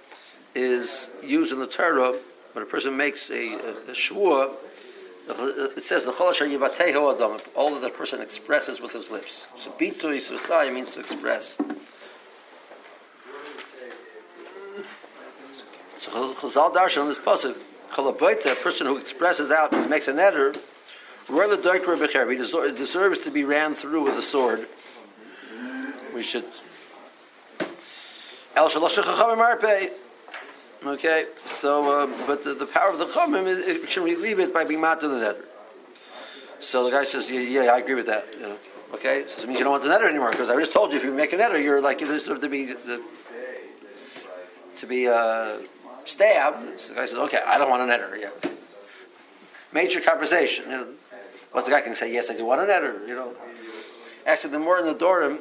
is 0.55 1.09
used 1.23 1.53
in 1.53 1.61
the 1.61 1.67
Torah 1.67 2.17
when 2.53 2.63
a 2.63 2.67
person 2.67 2.97
makes 2.97 3.31
a, 3.31 3.35
a, 3.35 3.71
a 3.91 3.95
shvua. 3.95 4.55
It 5.29 5.85
says 5.85 6.05
the 6.05 6.13
chol 6.13 6.33
yivateho 6.33 7.15
adam, 7.15 7.39
all 7.55 7.75
that 7.75 7.83
the 7.83 7.91
person 7.91 8.21
expresses 8.21 8.81
with 8.81 8.93
his 8.93 9.11
lips. 9.11 9.47
So 9.63 9.71
bitui 9.71 10.21
susai 10.21 10.73
means 10.73 10.91
to 10.93 11.01
express. 11.01 11.57
So 15.99 16.35
Chazal 16.35 16.75
darshan 16.75 17.03
on 17.03 17.09
this 17.09 17.19
pasuk, 17.19 17.57
kol 17.93 18.09
a 18.09 18.13
person 18.15 18.87
who 18.87 18.97
expresses 18.97 19.51
out, 19.51 19.73
makes 19.91 20.09
an 20.09 20.19
eder, 20.19 20.55
he 22.31 22.37
deserves 22.37 23.21
to 23.21 23.31
be 23.31 23.45
ran 23.45 23.75
through 23.75 24.05
with 24.05 24.19
a 24.19 24.23
sword. 24.23 24.67
We 26.15 26.23
should. 26.23 26.45
El 28.57 28.71
Okay, 30.87 31.27
so, 31.47 32.03
uh, 32.03 32.27
but 32.27 32.45
the, 32.45 32.55
the, 32.55 32.65
power 32.65 32.91
of 32.91 32.99
the 32.99 33.07
is, 33.47 33.83
it 33.83 33.91
can 33.91 34.05
relieve 34.05 34.39
it 34.39 34.55
by 34.55 34.65
being 34.65 34.81
mat 34.81 35.01
to 35.01 35.09
the 35.09 35.17
netter. 35.17 35.45
So 36.61 36.85
the 36.85 36.91
guy 36.91 37.05
says, 37.05 37.29
yeah, 37.29 37.41
yeah, 37.41 37.73
I 37.73 37.79
agree 37.79 37.95
with 37.95 38.07
that. 38.07 38.27
Okay, 38.95 39.25
so 39.27 39.43
it 39.43 39.49
means 39.49 39.59
you 39.59 39.65
don't 39.65 39.73
want 39.73 39.83
the 39.83 39.91
netter 39.91 40.09
anymore 40.09 40.31
because 40.31 40.51
I 40.51 40.57
just 40.57 40.73
told 40.73 40.93
you 40.93 40.99
if 40.99 41.05
you 41.05 41.13
make 41.13 41.33
a 41.33 41.37
netter, 41.37 41.63
you're 41.63 41.81
like 41.81 42.01
you 42.01 42.07
deserve 42.07 42.41
to 42.41 42.49
be 42.49 42.67
the, 42.67 43.03
to 44.79 44.87
be 44.87 45.09
uh, 45.09 45.59
stabbed. 46.05 46.81
So 46.81 46.89
the 46.91 46.95
guy 46.95 47.07
says, 47.07 47.19
okay, 47.19 47.41
I 47.45 47.59
don't 47.59 47.71
want 47.71 47.83
a 47.83 47.93
netter. 47.93 48.19
Yeah. 48.19 48.51
Major 49.73 50.01
conversation. 50.01 50.71
You 50.71 50.77
know. 50.77 50.87
But 51.53 51.65
the 51.65 51.71
guy 51.71 51.81
can 51.81 51.97
say, 51.97 52.13
yes, 52.13 52.31
I 52.31 52.37
do 52.37 52.45
want 52.45 52.61
a 52.61 52.65
netter. 52.65 53.07
You 53.07 53.15
know. 53.15 53.35
Actually, 54.27 54.51
the 54.51 54.59
more 54.59 54.79
in 54.79 54.87
the 54.87 54.95
Dorim, 54.95 55.39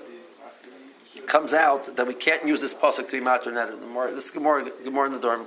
comes 1.27 1.53
out 1.53 1.95
that 1.97 2.07
we 2.07 2.13
can't 2.13 2.47
use 2.47 2.61
this 2.61 2.73
pasuk 2.73 3.09
to 3.09 3.11
be 3.11 3.19
matter 3.19 3.51
netter. 3.51 3.79
The 3.79 3.85
more 3.85 4.09
this 4.11 4.31
Gemara, 4.31 4.71
Gemara 4.83 5.07
in 5.07 5.13
the 5.13 5.19
dorm, 5.19 5.45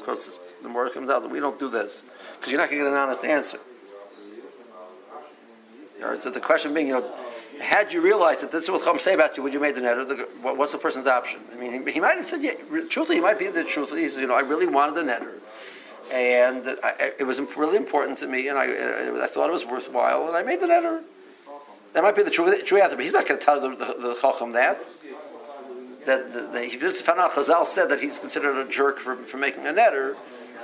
the 0.62 0.68
more 0.68 0.86
it 0.86 0.94
comes 0.94 1.10
out 1.10 1.22
that 1.22 1.30
we 1.30 1.40
don't 1.40 1.58
do 1.58 1.70
this 1.70 2.02
because 2.36 2.52
you're 2.52 2.60
not 2.60 2.70
going 2.70 2.82
to 2.82 2.84
get 2.84 2.92
an 2.92 2.98
honest 2.98 3.24
answer. 3.24 3.58
so 6.20 6.30
the 6.30 6.40
question 6.40 6.74
being, 6.74 6.88
you 6.88 6.94
know, 6.94 7.14
had 7.60 7.92
you 7.92 8.00
realized 8.00 8.40
that 8.42 8.52
this 8.52 8.64
is 8.64 8.70
what 8.70 8.84
Chum 8.84 8.98
say 8.98 9.14
about 9.14 9.36
you, 9.36 9.42
would 9.42 9.52
you 9.52 9.60
made 9.60 9.74
the 9.74 9.80
netter? 9.80 10.26
What's 10.42 10.72
the 10.72 10.78
person's 10.78 11.06
option? 11.06 11.40
I 11.52 11.56
mean, 11.56 11.86
he, 11.86 11.92
he, 11.92 12.00
might 12.00 12.16
have 12.16 12.26
said, 12.26 12.42
yeah, 12.42 12.52
truthfully, 12.88 13.16
he 13.16 13.20
might 13.20 13.38
be 13.38 13.48
the 13.48 13.64
truth. 13.64 13.90
He 13.90 14.08
says, 14.08 14.18
you 14.18 14.26
know, 14.26 14.34
I 14.34 14.40
really 14.40 14.66
wanted 14.66 14.94
the 14.94 15.02
netter. 15.02 15.34
And 16.10 16.78
I, 16.82 17.12
it 17.18 17.24
was 17.24 17.40
really 17.56 17.76
important 17.76 18.18
to 18.18 18.26
me, 18.26 18.48
and 18.48 18.58
I, 18.58 19.24
I 19.24 19.26
thought 19.28 19.48
it 19.48 19.52
was 19.52 19.64
worthwhile, 19.64 20.26
and 20.26 20.36
I 20.36 20.42
made 20.42 20.60
the 20.60 20.66
letter. 20.66 21.02
That 21.92 22.02
might 22.02 22.16
be 22.16 22.22
the 22.22 22.30
true, 22.30 22.56
true 22.62 22.80
answer, 22.80 22.96
but 22.96 23.04
he's 23.04 23.14
not 23.14 23.26
going 23.26 23.38
to 23.38 23.46
tell 23.46 23.60
the, 23.60 23.68
the, 23.70 23.96
the 24.00 24.18
Chacham 24.20 24.52
that 24.52 24.82
that 26.06 26.32
the, 26.32 26.42
the, 26.52 26.64
he 26.64 26.78
just 26.78 27.02
found 27.02 27.20
out 27.20 27.32
Chazal 27.32 27.66
said 27.66 27.90
that 27.90 28.00
he's 28.00 28.18
considered 28.18 28.56
a 28.56 28.68
jerk 28.68 28.98
for, 28.98 29.16
for 29.16 29.36
making 29.36 29.66
a 29.66 29.70
netter, 29.70 30.16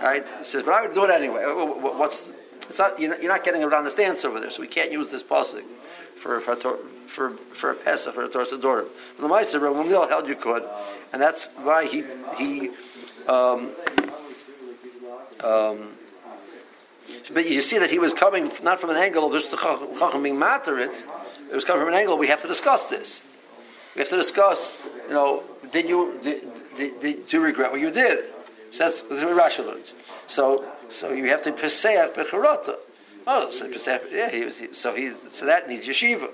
right? 0.03 0.25
He 0.39 0.45
says, 0.45 0.63
but 0.63 0.73
I 0.73 0.83
would 0.83 0.95
do 0.95 1.05
it 1.05 1.11
anyway. 1.11 1.43
What's 1.45 2.31
it's 2.69 2.79
not 2.79 2.99
you're, 2.99 3.29
not 3.29 3.45
getting 3.45 3.63
an 3.63 3.73
honest 3.73 3.99
answer 3.99 4.29
over 4.29 4.41
there, 4.41 4.51
so 4.51 4.61
we 4.61 4.67
can't 4.67 4.91
use 4.91 5.11
this 5.11 5.23
pasuk 5.23 5.63
for 6.21 6.41
for 6.41 6.57
for 7.07 7.31
for 7.31 7.71
a 7.73 7.75
pesach 7.75 8.15
for 8.15 8.25
a 8.25 8.29
Torah 8.29 8.47
Dorim. 8.47 8.87
The 9.21 9.29
Meister 9.29 9.61
Gamliel 9.61 10.09
held 10.09 10.29
you 10.29 10.35
could, 10.35 10.65
and 11.13 11.23
that's 11.23 11.49
why 11.63 11.87
he 11.87 12.05
he. 12.37 12.71
Um, 13.29 13.73
um, 15.43 15.93
but 17.33 17.49
you 17.49 17.61
see 17.61 17.79
that 17.79 17.91
he 17.91 17.99
was 17.99 18.15
coming 18.15 18.51
not 18.63 18.81
from 18.81 18.91
an 18.91 18.97
angle 18.97 19.27
of 19.27 19.33
just 19.33 19.51
the 19.51 19.57
chacham 19.57 20.23
being 20.23 20.39
matter 20.39 20.79
it. 20.79 21.05
Was 21.53 21.65
coming 21.65 21.83
from 21.83 21.95
an 21.95 21.99
angle. 21.99 22.19
We 22.19 22.27
have 22.29 22.43
to 22.43 22.49
discuss 22.49 22.87
this. 22.87 23.23
We 23.95 24.01
have 24.01 24.09
to 24.09 24.17
discuss 24.17 24.77
you 25.09 25.15
know, 25.15 25.45
did 25.73 25.89
you 25.89 26.19
did, 26.23 26.43
did, 26.77 27.01
did, 27.01 27.29
do 27.29 27.37
you 27.37 27.43
regret 27.43 27.71
what 27.71 27.81
you 27.81 27.91
did? 27.91 28.25
So 28.73 28.85
that's, 28.85 29.03
that's 29.03 29.23
what 29.23 29.37
Rashi 29.37 29.65
learns. 29.65 29.95
So 30.27 30.65
so 30.89 31.13
you 31.13 31.29
have 31.29 31.43
to 31.45 31.53
peseach 31.53 32.15
becharata. 32.15 32.77
Oh, 33.27 33.51
so 33.51 33.69
peseach, 33.69 34.13
yeah. 34.13 34.31
He, 34.31 34.73
so 34.73 34.95
he 34.95 35.13
so 35.31 35.47
that 35.47 35.69
needs 35.69 35.87
yeshiva 35.87 36.31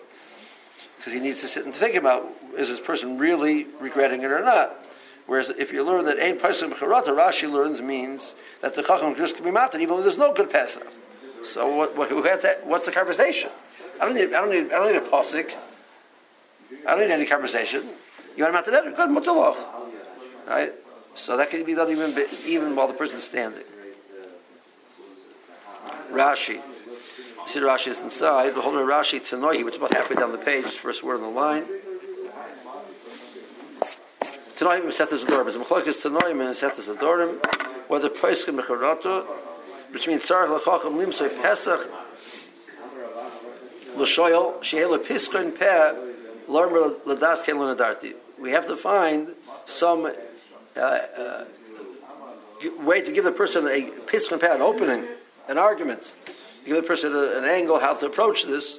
because 0.96 1.12
he 1.12 1.20
needs 1.20 1.40
to 1.40 1.48
sit 1.48 1.64
and 1.64 1.74
think 1.74 1.96
about 1.96 2.26
is 2.56 2.68
this 2.68 2.80
person 2.80 3.18
really 3.18 3.66
regretting 3.80 4.22
it 4.22 4.30
or 4.30 4.42
not. 4.42 4.86
Whereas 5.32 5.48
if 5.48 5.72
you 5.72 5.82
learn 5.82 6.04
that 6.04 6.18
ein 6.18 6.38
person 6.38 6.70
becharata, 6.70 7.06
Rashi 7.06 7.50
learns 7.50 7.80
means 7.80 8.34
that 8.60 8.74
the 8.74 8.82
chacham 8.82 9.16
just 9.16 9.34
can 9.34 9.42
be 9.42 9.50
matter 9.50 9.78
even 9.78 9.96
though 9.96 10.02
there's 10.02 10.18
no 10.18 10.34
good 10.34 10.50
pesach. 10.50 10.86
So 11.42 11.74
what, 11.74 11.96
what 11.96 12.10
who 12.10 12.22
has 12.24 12.42
that? 12.42 12.66
What's 12.66 12.84
the 12.84 12.92
conversation? 12.92 13.48
I 13.98 14.04
don't 14.04 14.14
need 14.14 14.34
I 14.34 14.42
don't 14.42 14.50
need 14.50 14.66
I 14.66 14.76
don't 14.76 14.92
need 14.92 14.98
a 14.98 15.08
posik. 15.08 15.54
I 16.86 16.90
don't 16.90 17.00
need 17.00 17.14
any 17.14 17.24
conversation. 17.24 17.88
You 18.36 18.44
want 18.44 18.62
to 18.62 18.70
Good, 18.94 19.08
mutalach. 19.08 19.56
Right? 20.46 20.74
So 21.14 21.38
that 21.38 21.48
can 21.48 21.64
be 21.64 21.72
done 21.72 21.90
even, 21.90 22.26
even 22.44 22.76
while 22.76 22.88
the 22.88 22.92
person 22.92 23.16
is 23.16 23.24
standing. 23.24 23.64
Rashi. 26.10 26.56
You 26.56 27.48
see 27.48 27.60
Rashi 27.60 27.88
is 27.88 28.00
inside. 28.00 28.54
The 28.54 28.60
whole 28.60 28.76
of 28.76 28.86
Rashi 28.86 29.18
Tanoihi, 29.18 29.64
which 29.64 29.76
is 29.76 29.78
about 29.78 29.94
halfway 29.94 30.16
down 30.16 30.30
the 30.32 30.36
page, 30.36 30.66
first 30.66 31.02
word 31.02 31.22
on 31.22 31.22
the 31.22 31.28
line. 31.28 31.64
Tanoihi 34.62 34.82
Mesetas 34.82 35.24
Adorim. 35.24 35.48
As 35.48 35.54
Mechlokes 35.56 36.02
Tanoihi 36.02 36.34
Mesetas 36.34 36.94
Adorim, 36.94 37.88
whether 37.88 38.08
Pesach 38.08 38.54
Mecharato, 38.54 39.26
which 39.90 40.06
means 40.06 40.22
Sarach 40.22 40.60
Lachacham 40.60 40.96
Limsoy 40.96 41.42
Pesach, 41.42 41.90
L'shoyel, 43.96 44.62
She'el 44.62 44.98
Piskon 44.98 45.58
Peh, 45.58 45.92
Lormer 46.48 46.94
Ladas 47.06 47.44
Ken 47.44 47.56
Lunadarti 47.56 48.14
we 48.42 48.50
have 48.50 48.66
to 48.66 48.76
find 48.76 49.28
some 49.66 50.04
uh, 50.76 50.80
uh, 50.80 51.44
way 52.80 53.00
to 53.00 53.12
give 53.12 53.22
the 53.22 53.30
person 53.30 53.68
a 53.68 53.88
piston 54.06 54.40
pad, 54.40 54.56
an 54.56 54.62
opening, 54.62 55.06
an 55.48 55.58
argument, 55.58 56.02
give 56.66 56.74
the 56.74 56.82
person 56.82 57.14
a, 57.14 57.38
an 57.38 57.44
angle 57.44 57.78
how 57.78 57.94
to 57.94 58.06
approach 58.06 58.44
this. 58.44 58.78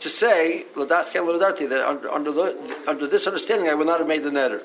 To 0.00 0.10
say 0.10 0.64
that 0.74 1.84
under, 1.86 2.10
under, 2.10 2.32
the, 2.32 2.82
under 2.88 3.06
this 3.06 3.28
understanding, 3.28 3.68
I 3.68 3.74
would 3.74 3.86
not 3.86 4.00
have 4.00 4.08
made 4.08 4.24
the 4.24 4.30
netter. 4.30 4.60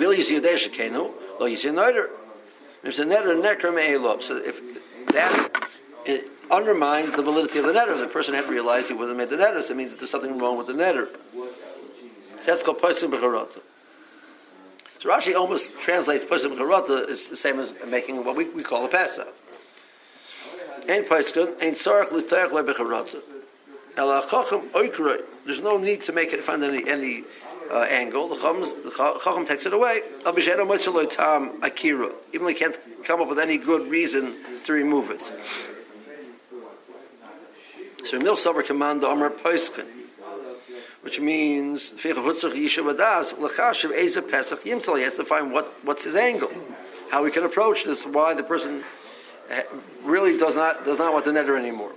Will 0.00 0.14
you 0.14 0.22
see 0.22 0.36
a 0.36 0.40
deshakenu? 0.40 1.12
Lo 1.38 1.44
a 1.46 1.50
netter. 1.50 2.08
There's 2.82 2.98
a 2.98 3.04
netter 3.04 3.36
nekram 3.38 3.76
eilop. 3.78 4.22
So 4.22 4.38
if 4.38 4.58
that 5.08 5.54
it 6.06 6.26
undermines 6.50 7.14
the 7.14 7.22
validity 7.22 7.58
of 7.58 7.66
the 7.66 7.72
netter, 7.72 7.98
the 7.98 8.06
person 8.06 8.32
had 8.32 8.48
realized 8.48 8.88
he 8.88 8.96
have 8.96 9.14
made 9.14 9.28
the 9.28 9.36
netter. 9.36 9.62
So 9.62 9.74
it 9.74 9.76
means 9.76 9.90
that 9.90 9.98
there's 9.98 10.10
something 10.10 10.38
wrong 10.38 10.56
with 10.56 10.68
the 10.68 10.72
netter. 10.72 11.06
That's 12.46 12.62
called 12.62 12.80
Posim 12.80 13.10
B'charata. 13.10 13.60
So 15.00 15.10
Rashi 15.10 15.34
almost 15.34 15.78
translates 15.80 16.24
Posim 16.24 16.56
B'charata 16.56 17.06
is 17.10 17.28
the 17.28 17.36
same 17.36 17.60
as 17.60 17.70
making 17.86 18.24
what 18.24 18.36
we, 18.36 18.48
we 18.48 18.62
call 18.62 18.86
a 18.86 18.88
Pesach. 18.88 19.28
Ein 20.88 21.04
Posim, 21.04 21.60
Ein 21.60 21.74
Sarach 21.74 22.10
L'Teach 22.10 22.48
Le'B'charata. 22.48 23.20
El 23.98 24.22
HaChacham 24.22 24.70
Oikroi. 24.70 25.20
There's 25.44 25.60
no 25.60 25.76
need 25.76 26.00
to 26.04 26.12
make 26.12 26.32
it, 26.32 26.40
find 26.40 26.64
any, 26.64 26.88
any 26.88 27.24
uh, 27.70 27.82
angle. 27.82 28.28
The 28.28 28.36
Chacham 28.36 29.46
takes 29.46 29.66
it 29.66 29.72
away. 29.72 30.02
Even 30.26 30.34
though 32.42 32.48
he 32.48 32.54
can't 32.54 33.04
come 33.04 33.20
up 33.20 33.28
with 33.28 33.38
any 33.38 33.56
good 33.56 33.90
reason 33.90 34.34
to 34.64 34.72
remove 34.72 35.10
it. 35.10 35.22
So 38.06 38.18
Nil 38.18 38.36
Sober 38.36 38.62
Command 38.62 39.04
Omer 39.04 39.30
Poiskin 39.30 39.86
which 41.02 41.18
means 41.20 41.92
he 42.02 42.08
has 45.04 45.14
to 45.14 45.24
find 45.24 45.52
what, 45.52 45.72
what's 45.82 46.04
his 46.04 46.14
angle, 46.14 46.50
how 47.10 47.22
we 47.24 47.30
can 47.30 47.44
approach 47.44 47.84
this, 47.84 48.04
why 48.04 48.34
the 48.34 48.42
person 48.42 48.84
eh, 49.48 49.62
really 50.02 50.36
does 50.36 50.54
not 50.54 50.84
does 50.84 50.98
not 50.98 51.12
want 51.12 51.24
the 51.24 51.30
netter 51.30 51.58
anymore. 51.58 51.92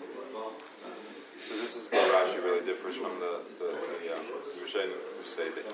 So 1.47 1.55
this 1.57 1.75
is 1.75 1.91
where 1.91 2.01
Rashi 2.01 2.41
really 2.43 2.65
differs 2.65 2.95
from 2.95 3.19
the 3.19 3.41
the, 3.59 3.65
the 4.05 4.15
um, 4.15 4.23
Rishonim 4.63 5.02
say 5.25 5.49
that 5.49 5.65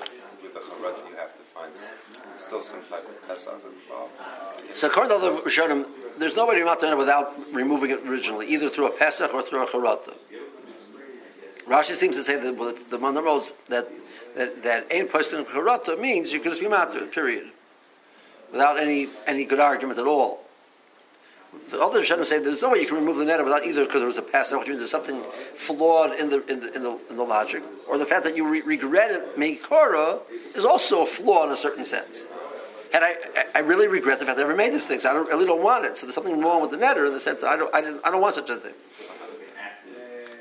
with 0.41 0.53
charat 0.53 1.09
you 1.09 1.15
have 1.15 1.35
to 1.35 1.43
find 1.43 1.73
still 2.37 2.61
some 2.61 2.81
type 2.83 3.07
of 3.07 3.27
pesach 3.27 3.53
involved. 3.53 4.13
So 4.75 4.87
according 4.87 5.19
to 5.19 5.25
the 5.25 5.41
Rishonim, 5.41 5.85
there's 6.17 6.35
no 6.35 6.45
way 6.45 6.55
to 6.55 6.65
remove 6.65 6.97
without 6.97 7.33
removing 7.53 7.91
it 7.91 7.99
originally, 8.05 8.47
either 8.47 8.69
through 8.69 8.87
a 8.87 8.91
pesach 8.91 9.33
or 9.33 9.41
through 9.41 9.63
a 9.63 9.67
charata. 9.67 10.13
Rashi 11.67 11.95
seems 11.95 12.15
to 12.15 12.23
say 12.23 12.35
that 12.35 12.55
well, 12.57 12.73
the 12.89 12.97
Mandaros 12.97 13.51
that 13.67 13.89
that 14.35 14.63
that 14.63 14.87
ain't 14.91 15.11
person 15.11 15.45
charata 15.45 15.99
means 15.99 16.31
you 16.31 16.39
can 16.39 16.51
just 16.51 16.61
be 16.61 16.67
matter, 16.67 17.05
period, 17.05 17.51
without 18.51 18.79
any 18.79 19.07
any 19.27 19.45
good 19.45 19.59
argument 19.59 19.99
at 19.99 20.05
all. 20.05 20.41
The 21.69 21.81
other 21.81 22.01
Rishonim 22.01 22.25
say 22.25 22.39
there's 22.39 22.61
no 22.61 22.71
way 22.71 22.79
you 22.79 22.87
can 22.87 22.95
remove 22.95 23.17
the 23.17 23.25
neder 23.25 23.43
without 23.43 23.65
either 23.65 23.85
because 23.85 24.01
there 24.01 24.07
was 24.07 24.17
a 24.17 24.21
past 24.21 24.55
which 24.57 24.67
means 24.67 24.79
there's 24.79 24.91
something 24.91 25.23
flawed 25.55 26.17
in 26.19 26.29
the 26.29 26.45
in 26.47 26.59
the, 26.61 26.75
in 26.75 26.83
the, 26.83 26.99
in 27.09 27.17
the 27.17 27.23
logic, 27.23 27.63
or 27.87 27.97
the 27.97 28.05
fact 28.05 28.23
that 28.23 28.35
you 28.35 28.47
re- 28.47 28.61
regret 28.61 29.11
it 29.11 29.37
Meikora 29.37 30.21
is 30.55 30.65
also 30.65 31.03
a 31.03 31.05
flaw 31.05 31.45
in 31.45 31.51
a 31.51 31.57
certain 31.57 31.85
sense. 31.85 32.25
And 32.91 33.03
I, 33.03 33.15
I 33.53 33.59
really 33.59 33.87
regret 33.87 34.17
the 34.17 34.25
fact 34.25 34.37
that 34.37 34.43
I 34.43 34.49
ever 34.49 34.57
made 34.57 34.73
this 34.73 34.87
thing. 34.87 34.99
So 34.99 35.11
I, 35.11 35.13
don't, 35.13 35.27
I 35.27 35.33
really 35.33 35.45
don't 35.45 35.61
want 35.61 35.85
it. 35.85 35.97
So 35.97 36.07
there's 36.07 36.15
something 36.15 36.39
wrong 36.41 36.61
with 36.61 36.71
the 36.71 36.77
netter 36.77 37.05
in 37.05 37.13
the 37.13 37.19
sense 37.19 37.41
that 37.41 37.47
I 37.47 37.55
don't, 37.55 37.73
I, 37.73 37.81
didn't, 37.81 38.01
I 38.03 38.09
don't 38.09 38.19
want 38.19 38.33
such 38.33 38.49
a 38.49 38.57
thing. 38.57 38.73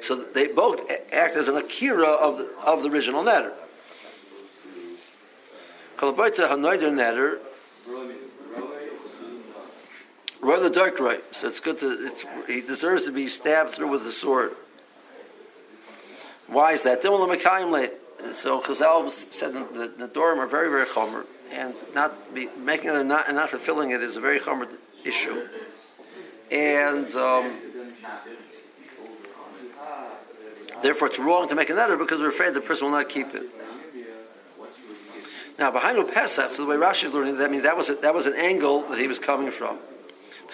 So 0.03 0.17
they 0.17 0.47
both 0.47 0.81
act 1.13 1.37
as 1.37 1.49
an 1.49 1.57
akira 1.57 2.09
of 2.09 2.39
the, 2.39 2.51
of 2.65 2.83
the 2.83 2.89
original 2.89 3.23
netter. 3.23 3.53
Hanoider 5.99 6.91
netter. 6.91 7.39
Roy 10.41 10.61
the 10.61 10.71
dark 10.71 11.01
right. 11.01 11.23
So 11.35 11.49
it's 11.49 11.61
good 11.61 11.81
to. 11.81 12.07
It's, 12.07 12.25
he 12.47 12.61
deserves 12.61 13.05
to 13.05 13.13
be 13.13 13.29
stabbed 13.29 13.71
through 13.71 13.89
with 13.89 14.07
a 14.07 14.13
sword. 14.13 14.53
Why 16.47 16.73
is 16.73 16.83
that? 16.85 17.03
So 17.03 17.11
Chazal 18.61 19.13
said 19.33 19.55
the, 19.55 19.93
the 19.97 20.09
Dorim 20.09 20.39
are 20.39 20.47
very 20.47 20.71
very 20.71 20.87
chomer, 20.87 21.25
and 21.53 21.75
not 21.95 22.35
be, 22.35 22.49
making 22.57 22.91
it 22.91 23.05
not, 23.05 23.27
and 23.27 23.37
not 23.37 23.51
fulfilling 23.51 23.91
it 23.91 24.03
is 24.03 24.17
a 24.17 24.21
very 24.21 24.41
chomer 24.41 24.69
issue. 25.05 25.49
And 26.51 27.15
um, 27.15 27.57
therefore, 30.83 31.09
it's 31.09 31.19
wrong 31.19 31.49
to 31.49 31.55
make 31.55 31.69
another 31.71 31.97
because 31.97 32.21
we're 32.21 32.31
afraid 32.31 32.55
the 32.55 32.61
person 32.61 32.87
will 32.87 32.99
not 32.99 33.09
keep 33.09 33.35
it. 33.35 33.45
Now, 35.59 35.73
behind 35.73 35.99
the 35.99 36.05
Pesach, 36.05 36.53
so 36.53 36.65
the 36.65 36.71
way 36.71 36.77
Rashi 36.77 37.05
is 37.05 37.13
learning, 37.13 37.39
that 37.39 37.51
means 37.51 37.65
that 37.65 37.77
was 37.77 37.91
a, 37.91 37.97
that 37.97 38.15
was 38.15 38.27
an 38.27 38.35
angle 38.35 38.83
that 38.89 38.99
he 38.99 39.09
was 39.09 39.19
coming 39.19 39.51
from. 39.51 39.79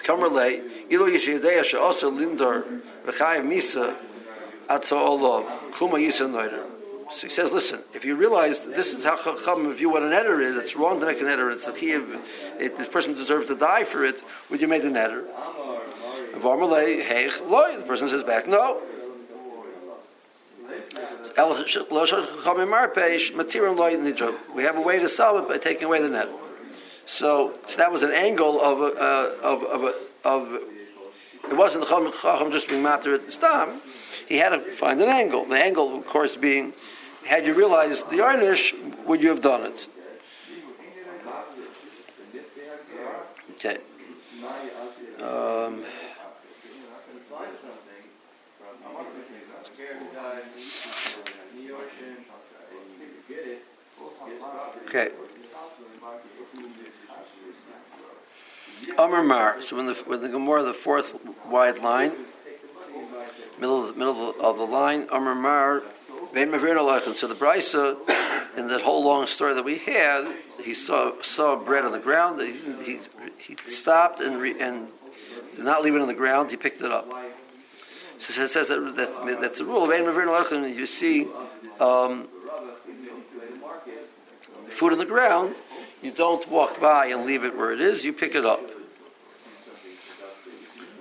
Yeshiyadeya 0.03 1.63
She'osa 1.63 2.07
Lindor 2.07 2.81
Misa 3.05 3.95
Atzo 4.69 5.45
Yisa 5.73 6.29
Noider. 6.29 6.63
So 7.11 7.27
he 7.27 7.33
says, 7.33 7.51
listen, 7.51 7.81
if 7.93 8.03
you 8.03 8.15
realize 8.15 8.61
this 8.61 8.91
is 8.91 9.05
how 9.05 9.15
Chacham 9.15 9.71
view 9.73 9.91
what 9.91 10.01
an 10.01 10.11
eder 10.11 10.41
is, 10.41 10.57
it's 10.57 10.75
wrong 10.75 10.99
to 10.99 11.05
make 11.05 11.21
an 11.21 11.27
eder. 11.27 11.51
It's 11.51 11.65
the 11.65 11.71
key 11.71 11.91
of 11.93 12.19
it, 12.59 12.77
this 12.79 12.87
person 12.87 13.13
deserves 13.13 13.47
to 13.47 13.55
die 13.55 13.83
for 13.83 14.03
it. 14.03 14.19
Would 14.49 14.59
you 14.59 14.67
make 14.67 14.83
an 14.83 14.97
eder? 14.97 15.23
The 16.33 17.83
person 17.87 18.09
says 18.09 18.23
back, 18.23 18.47
no. 18.47 18.81
We 24.55 24.63
have 24.63 24.77
a 24.77 24.81
way 24.81 24.99
to 24.99 25.09
solve 25.09 25.43
it 25.43 25.47
by 25.49 25.57
taking 25.57 25.83
away 25.83 26.01
the 26.01 26.09
net. 26.09 26.29
So, 27.05 27.57
so 27.67 27.77
that 27.77 27.91
was 27.91 28.01
an 28.03 28.11
angle 28.11 28.59
of 28.61 28.81
uh, 28.81 29.35
of 29.43 29.63
of, 29.63 29.95
of 30.23 30.61
it 31.49 31.55
wasn't 31.55 31.87
the 31.87 32.11
chacham 32.21 32.51
just 32.51 32.67
being 32.67 32.81
matter 32.81 33.13
at 33.13 33.31
stam. 33.31 33.81
He 34.27 34.37
had 34.37 34.49
to 34.49 34.59
find 34.59 34.99
an 35.01 35.09
angle. 35.09 35.45
The 35.45 35.63
angle, 35.63 35.95
of 35.95 36.07
course, 36.07 36.35
being 36.35 36.73
had 37.25 37.45
you 37.45 37.53
realized 37.53 38.09
the 38.09 38.17
Arnish, 38.17 38.73
would 39.05 39.21
you 39.21 39.29
have 39.29 39.41
done 39.41 39.63
it? 39.63 39.87
Okay. 43.51 43.77
Um, 45.21 45.85
Okay. 54.87 55.24
Amar 58.97 59.23
Mar. 59.23 59.61
So 59.61 59.75
when 59.75 59.85
the 59.85 59.93
when 60.05 60.21
the 60.21 60.29
Gemara, 60.29 60.63
the 60.63 60.73
fourth 60.73 61.17
wide 61.47 61.79
line, 61.79 62.13
middle 63.59 63.81
of 63.81 63.93
the, 63.93 63.99
middle 63.99 64.33
of 64.39 64.57
the, 64.57 64.65
line, 64.65 65.07
Amar 65.11 65.35
Mar. 65.35 65.83
So 66.33 67.27
the 67.27 67.35
Brisa, 67.35 67.97
in 68.57 68.67
that 68.67 68.81
whole 68.81 69.03
long 69.03 69.25
story 69.27 69.53
that 69.53 69.63
we 69.63 69.77
had, 69.77 70.27
he 70.61 70.73
saw 70.73 71.13
saw 71.21 71.55
bread 71.55 71.85
on 71.85 71.93
the 71.93 71.99
ground. 71.99 72.41
He, 72.41 72.51
he, 72.83 72.99
he 73.37 73.55
stopped 73.71 74.19
and 74.19 74.41
re, 74.41 74.59
and 74.59 74.87
did 75.55 75.63
not 75.63 75.81
leave 75.81 75.95
it 75.95 76.01
on 76.01 76.07
the 76.07 76.13
ground. 76.13 76.51
He 76.51 76.57
picked 76.57 76.81
it 76.81 76.91
up. 76.91 77.07
So 78.17 78.41
it 78.41 78.49
says 78.49 78.67
that, 78.67 78.95
that 78.95 79.41
that's 79.41 79.59
the 79.59 79.65
rule. 79.65 79.87
You 80.67 80.85
see 80.85 81.27
um, 81.79 82.27
food 84.69 84.91
on 84.91 84.99
the 84.99 85.05
ground, 85.05 85.55
you 86.01 86.11
don't 86.11 86.49
walk 86.49 86.79
by 86.81 87.07
and 87.07 87.25
leave 87.25 87.43
it 87.43 87.57
where 87.57 87.71
it 87.71 87.81
is. 87.81 88.03
You 88.03 88.13
pick 88.13 88.35
it 88.35 88.45
up. 88.45 88.61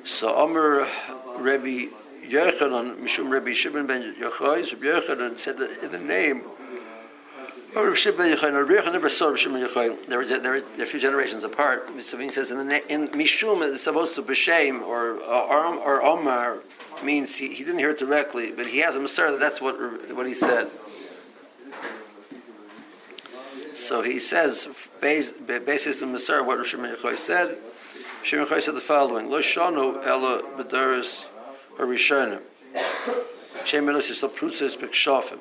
So 0.05 0.37
Amr 0.37 0.87
Rebbe 1.39 1.91
Yochanan, 2.27 2.99
Mishum 2.99 3.31
Rebbe 3.31 3.55
Shimon 3.55 3.87
ben 3.87 4.15
Yochai, 4.21 4.71
Rebbe 4.71 5.01
Yochanan 5.01 5.39
said 5.39 5.57
that 5.59 5.83
in 5.83 5.93
the 5.93 5.99
name 5.99 6.43
of 7.75 7.83
Rebbe 7.83 7.97
Shimon 7.97 8.19
ben 8.19 8.37
Yochai, 8.37 8.69
Rebbe 8.69 8.83
Yochanan 8.83 8.93
never 8.93 9.09
saw 9.09 9.29
Rebbe 9.29 9.39
Shimon 9.39 9.67
Yochai. 9.67 10.07
There 10.07 10.53
are, 10.53 10.57
a 10.57 10.87
few 10.87 11.01
generations 11.01 11.43
apart. 11.43 11.89
He 11.97 12.03
says 12.03 12.51
in, 12.51 12.69
the, 12.69 12.93
in 12.93 13.09
Mishum 13.09 13.67
it's 13.73 13.85
supposed 13.85 14.15
to 14.17 14.23
B'Shem 14.23 14.83
or 14.83 15.23
uh, 15.23 15.79
or 15.79 16.03
Omar 16.03 16.59
means 17.03 17.37
he, 17.37 17.55
he 17.55 17.65
didn't 17.65 17.79
hear 17.79 17.91
it 17.91 17.99
directly, 17.99 18.53
but 18.53 18.67
he 18.67 18.79
has 18.81 18.97
a 18.97 18.99
Masar 18.99 19.31
that 19.31 19.41
that's 19.41 19.63
what 19.63 19.75
what 20.15 20.27
he 20.27 20.35
said. 20.35 20.71
So 23.75 24.03
he 24.03 24.19
says, 24.19 24.69
based 25.01 25.35
on 25.39 25.47
the 25.47 26.19
Masar, 26.19 26.45
what 26.45 26.59
Rosh 26.59 26.75
Yochai 26.75 27.19
said, 27.19 27.59
Rosh 28.25 28.33
Yochai 28.33 28.63
said 28.63 28.75
the 28.75 28.81
following: 28.81 29.29
Lo 29.29 29.41
shanu 29.41 30.03
ela 30.03 30.41
b'daris 30.57 31.27
harishonim. 31.77 32.41
Shem 33.67 33.85
elos 33.85 34.11
yisal 34.11 34.31
prutzes 34.31 34.79
b'kshafim. 34.79 35.41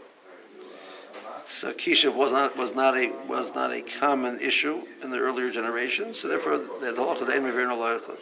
So 1.48 1.72
kishav 1.72 2.14
was 2.14 2.34
not 2.34 2.58
was 2.58 2.76
not 2.76 2.98
a 2.98 3.14
was 3.26 3.56
not 3.56 3.72
a 3.72 3.82
common 3.82 4.38
issue 4.42 4.82
in 5.02 5.12
the 5.12 5.18
earlier 5.18 5.50
generations. 5.50 6.20
So 6.20 6.28
therefore, 6.28 6.58
the 6.58 6.92
halach 6.92 7.22
is 7.22 7.30
ein 7.30 7.44
mevir 7.44 7.70
no 7.70 7.78
loyachlas. 7.78 8.20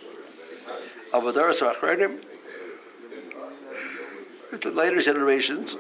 Avodaris 1.12 1.68
achredim. 1.68 2.24
The 4.52 4.70
later 4.70 5.02
generations, 5.02 5.74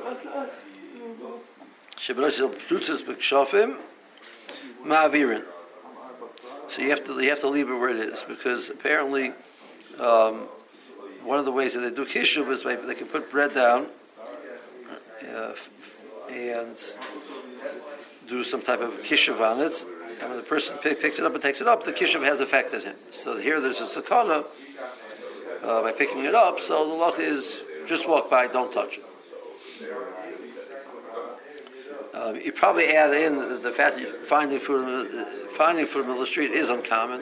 Shebelos 1.97 2.39
yisal 2.39 2.55
prutzes 2.55 3.03
b'kshafim. 3.03 3.77
Ma'avirin. 4.83 5.43
So 6.71 6.81
you 6.81 6.89
have 6.91 7.03
to 7.05 7.21
you 7.21 7.29
have 7.31 7.41
to 7.41 7.49
leave 7.49 7.69
it 7.69 7.73
where 7.73 7.89
it 7.89 7.97
is 7.97 8.23
because 8.23 8.69
apparently 8.69 9.33
um, 9.99 10.47
one 11.21 11.37
of 11.37 11.43
the 11.43 11.51
ways 11.51 11.73
that 11.73 11.81
they 11.81 11.91
do 11.91 12.05
kishuv 12.05 12.49
is 12.49 12.63
they 12.63 12.95
can 12.95 13.07
put 13.07 13.29
bread 13.29 13.53
down 13.53 13.87
uh, 15.35 15.53
and 16.29 16.77
do 18.29 18.45
some 18.45 18.61
type 18.61 18.79
of 18.79 18.91
kishuv 19.01 19.41
on 19.41 19.59
it. 19.59 19.85
And 20.21 20.29
when 20.29 20.37
the 20.37 20.45
person 20.45 20.77
picks 20.77 21.19
it 21.19 21.25
up 21.25 21.33
and 21.33 21.41
takes 21.41 21.59
it 21.59 21.67
up, 21.67 21.83
the 21.83 21.91
kishuv 21.91 22.23
has 22.23 22.39
affected 22.39 22.83
him. 22.83 22.95
So 23.11 23.37
here 23.37 23.59
there's 23.59 23.81
a 23.81 23.87
sakana 23.87 24.45
uh, 25.63 25.81
by 25.81 25.91
picking 25.91 26.23
it 26.23 26.35
up. 26.35 26.57
So 26.59 26.87
the 26.87 26.93
luck 26.93 27.15
is 27.19 27.57
just 27.85 28.07
walk 28.07 28.29
by, 28.29 28.47
don't 28.47 28.73
touch 28.73 28.99
it. 28.99 29.05
Um, 32.13 32.35
you 32.35 32.51
probably 32.51 32.87
add 32.87 33.13
in 33.13 33.61
the, 33.61 33.71
fact 33.71 33.95
that 33.97 34.25
finding 34.25 34.59
food, 34.59 35.07
finding 35.51 35.85
food 35.85 36.07
the 36.07 36.13
the 36.13 36.25
street 36.25 36.51
is 36.51 36.69
uncommon. 36.69 37.21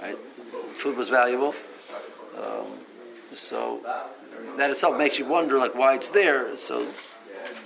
Right? 0.00 0.16
Food 0.74 0.96
was 0.96 1.08
valuable, 1.08 1.54
um, 2.38 2.78
so 3.34 3.80
that 4.56 4.70
itself 4.70 4.96
makes 4.96 5.18
you 5.18 5.26
wonder, 5.26 5.58
like 5.58 5.74
why 5.74 5.94
it's 5.94 6.08
there. 6.10 6.56
So 6.56 6.86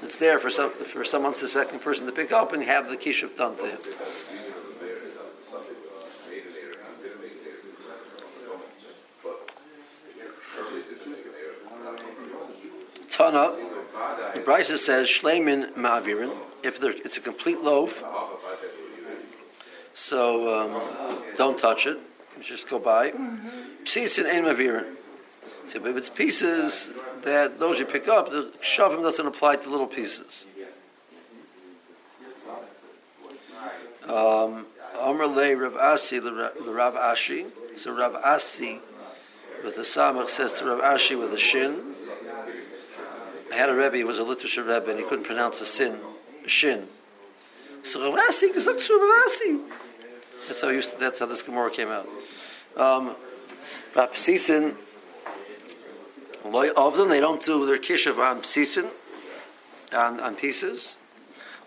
it's 0.03 0.19
there 0.19 0.39
for 0.39 0.51
some 0.51 0.73
for 0.73 1.05
some 1.05 1.25
unsuspecting 1.25 1.79
person 1.79 2.07
to 2.07 2.13
pick 2.13 2.33
up 2.33 2.53
and 2.53 2.63
have 2.65 2.89
the 2.89 2.97
kishuf 2.97 3.37
done 3.37 3.57
to 3.59 3.67
him. 3.67 3.79
Tana. 13.11 13.70
The 14.35 14.41
Brisa 14.41 14.79
says 14.79 15.07
shleimin 15.09 15.75
ma'avirin. 15.75 16.37
If 16.63 16.83
it's 16.83 17.17
a 17.17 17.21
complete 17.21 17.63
loaf, 17.63 18.05
so 19.95 20.55
um, 20.55 21.23
don't 21.37 21.59
touch 21.59 21.87
it. 21.87 21.99
Just 22.41 22.69
go 22.69 22.79
by. 22.79 23.13
Pieces 23.85 24.19
in 24.19 24.27
ein 24.27 24.45
ma'avirin. 24.45 24.97
So 25.69 25.87
if 25.87 25.97
it's 25.97 26.09
pieces 26.09 26.91
that 27.23 27.59
those 27.59 27.79
you 27.79 27.87
pick 27.87 28.09
up, 28.09 28.31
the 28.31 28.53
shavim 28.63 29.03
doesn't 29.03 29.27
apply 29.27 29.57
to 29.57 29.71
little 29.71 29.87
pieces. 29.87 30.47
Um, 34.05 34.67
Amr 34.99 35.27
Le 35.27 35.57
Rav 35.57 35.77
Asi, 35.77 36.19
the 36.19 36.33
Rav 36.33 36.95
Ashi. 36.95 37.47
So 37.77 37.97
Rav 37.97 38.15
Asi 38.17 38.81
with 39.65 39.77
the 39.77 39.83
Samach 39.83 40.29
says 40.29 40.55
to 40.59 40.65
Rav 40.65 40.81
Ashi 40.81 41.19
with 41.19 41.33
a 41.33 41.39
shin. 41.39 41.95
I 43.53 43.57
had 43.57 43.69
a 43.69 43.75
Rebbe, 43.75 43.97
he 43.97 44.05
was 44.05 44.19
a 44.19 44.25
literature 44.25 44.63
Rebbe, 44.63 44.91
and 44.91 44.99
he 44.99 45.05
couldn't 45.05 45.25
pronounce 45.25 45.61
a 45.61 45.67
sin, 45.67 45.99
shin. 46.47 46.87
So 47.85 48.01
Ravasi, 48.01 48.53
Ravasi. 48.53 49.61
That's 50.49 50.61
how 50.61 50.69
used 50.69 50.93
to, 50.93 50.99
that's 50.99 51.21
how 51.21 51.27
this 51.27 51.43
Gemara 51.43 51.71
came 51.71 51.89
out. 51.89 52.09
Um, 52.77 53.17
But 53.93 54.15
psisin, 54.15 54.75
of 56.45 56.97
them, 56.97 57.09
they 57.09 57.21
don't 57.21 57.45
do 57.45 57.67
their 57.67 57.79
kishuv 57.79 58.19
on 58.19 58.43
psisin, 58.43 58.89
on, 59.93 60.21
on 60.21 60.37
pieces. 60.37 60.95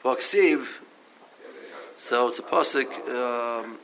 Well, 0.04 0.16
ksiv, 0.16 0.66
so 1.98 2.30
it's 2.30 2.40
a 2.40 2.44
pasuk, 2.44 2.92
um, 3.10 3.78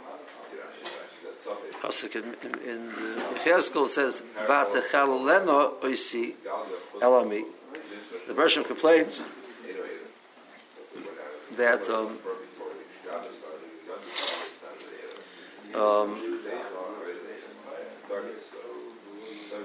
pasuk 1.82 2.16
in, 2.16 2.36
in, 2.44 2.60
in 2.70 2.88
the 2.88 3.40
Yechezkel 3.40 3.88
it 3.88 3.92
says, 3.92 4.22
Vatechaloleno 4.48 5.80
oisi 5.82 6.34
elami. 7.02 7.44
The 8.30 8.36
Bershom 8.36 8.64
complains 8.64 9.24
that 11.58 11.82
um, 11.90 12.20
um, 15.74 16.40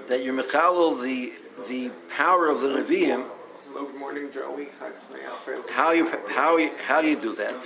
that 0.07 0.23
you're 0.23 0.33
mechalel 0.33 0.99
the 0.99 1.31
the 1.67 1.91
power 2.17 2.47
of 2.47 2.61
the 2.61 2.69
Nevi'im. 2.69 3.29
Good 3.71 3.95
morning, 3.99 4.31
Joey. 4.33 4.69
Hi, 4.79 4.87
it's 4.87 5.07
me, 5.11 5.19
Alfred. 5.27 5.69
How 5.69 5.91
you 5.91 6.11
how 6.29 6.57
you, 6.57 6.71
how 6.87 7.03
do 7.03 7.07
you 7.07 7.21
do 7.21 7.35
that? 7.35 7.63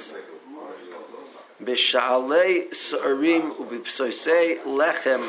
B'sha'alei 1.64 2.74
sa'arim 2.76 3.56
u'b'psoisei 3.56 4.64
lechem 4.66 5.22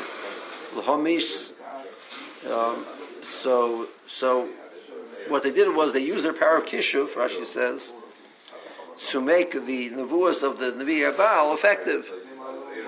l'homish. 0.75 1.53
Um, 2.51 2.85
so 3.23 3.87
so 4.05 4.49
what 5.31 5.43
they 5.43 5.51
did 5.51 5.73
was 5.75 5.93
they 5.93 6.03
used 6.03 6.25
their 6.25 6.33
power 6.33 6.57
of 6.57 6.65
Kishuf, 6.65 7.13
Rashi 7.13 7.45
says 7.45 7.91
to 9.09 9.21
make 9.21 9.53
the 9.53 9.89
nevuas 9.89 10.43
of 10.43 10.59
the 10.59 10.71
Nevi 10.71 11.17
Baal 11.17 11.53
effective, 11.53 12.11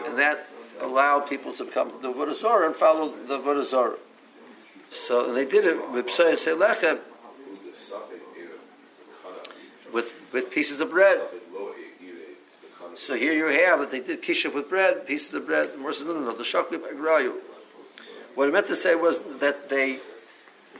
and 0.06 0.18
that 0.20 0.48
allowed 0.82 1.22
people 1.22 1.54
to 1.54 1.66
come 1.66 1.90
to 1.92 1.98
the 1.98 2.12
Vodazora 2.12 2.68
and 2.68 2.76
follow 2.76 3.10
the 3.10 3.40
Vodazora. 3.40 3.98
So 4.92 5.28
and 5.28 5.36
they 5.36 5.46
did 5.46 5.66
it 5.66 5.90
with 5.92 6.08
Psoisei 6.08 6.56
lechem 6.56 7.00
with 9.92 10.14
with 10.32 10.52
pieces 10.52 10.80
of 10.82 10.92
bread. 10.92 11.22
So 12.96 13.16
here 13.16 13.34
you 13.34 13.48
have 13.48 13.80
that 13.80 13.90
they 13.92 14.02
did 14.02 14.22
kishuf 14.22 14.54
with 14.54 14.70
bread, 14.70 15.08
pieces 15.08 15.34
of 15.34 15.48
bread. 15.48 15.72
The. 15.74 15.80
What 18.36 18.48
I 18.48 18.52
meant 18.52 18.68
to 18.68 18.76
say 18.76 18.96
was 18.96 19.20
that 19.40 19.70
they 19.70 20.00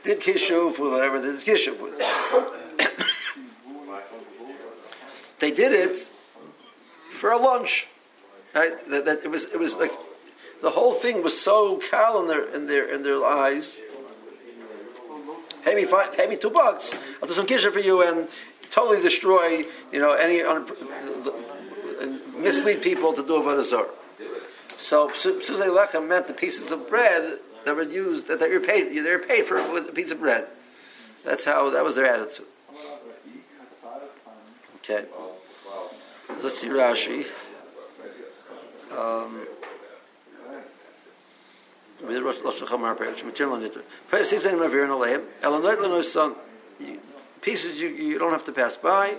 did 0.04 0.20
kishuv 0.20 0.80
with 0.80 0.92
whatever 0.92 1.20
they 1.20 1.32
did 1.32 1.46
kishuv 1.46 1.82
with. 1.82 1.98
they 5.40 5.52
did 5.52 5.72
it 5.72 6.10
for 7.20 7.32
a 7.32 7.38
lunch. 7.38 7.88
Right? 8.54 8.74
That, 8.90 9.06
that 9.06 9.24
it 9.24 9.32
was 9.32 9.46
it 9.46 9.60
was 9.60 9.76
like 9.76 9.94
the 10.62 10.72
whole 10.72 10.94
thing 10.94 11.24
was 11.24 11.40
so 11.40 11.78
cal 11.78 12.22
in 12.22 12.28
their 12.28 12.54
in 12.54 12.68
their 12.68 12.94
in 12.94 13.04
their 13.04 13.26
eyes. 13.26 13.78
Pay 15.64 15.76
me 15.76 15.86
five, 15.86 16.16
pay 16.16 16.28
me 16.28 16.36
two 16.36 16.50
bucks. 16.50 16.92
I'll 17.22 17.28
do 17.28 17.34
some 17.34 17.48
kishuv 17.48 17.72
for 17.72 17.80
you 17.80 18.04
and 18.04 18.28
totally 18.72 19.02
destroy 19.02 19.64
you 19.92 20.00
know 20.00 20.12
any 20.12 20.42
un- 20.42 20.70
mislead 22.38 22.82
people 22.82 23.14
to 23.14 23.24
do 23.24 23.34
avodah 23.34 23.64
zarah. 23.64 23.88
So 24.68 25.10
Suzay 25.10 25.70
Lechem 25.70 26.10
meant 26.10 26.28
the 26.28 26.34
pieces 26.34 26.72
of 26.72 26.90
bread 26.90 27.40
that 27.66 27.76
were 27.76 27.84
used 27.84 28.28
that 28.28 28.40
they 28.40 28.50
were 28.50 28.60
paid 28.60 28.96
they 28.96 29.12
were 29.12 29.20
paid 29.20 29.46
for 29.46 29.56
with 29.72 29.88
a 29.90 29.92
piece 29.92 30.12
of 30.12 30.20
bread. 30.20 30.48
That's 31.24 31.46
how 31.46 31.70
that 31.70 31.84
was 31.84 31.96
their 31.96 32.08
attitude. 32.08 32.46
Okay. 34.78 35.06
Let's 36.42 36.60
see 36.60 36.68
Rashi. 36.68 37.26
Um, 38.92 39.48
pieces 47.42 47.80
you, 47.80 47.90
you 47.90 48.20
don't 48.20 48.32
have 48.32 48.46
to 48.46 48.52
pass 48.52 48.76
by. 48.76 49.16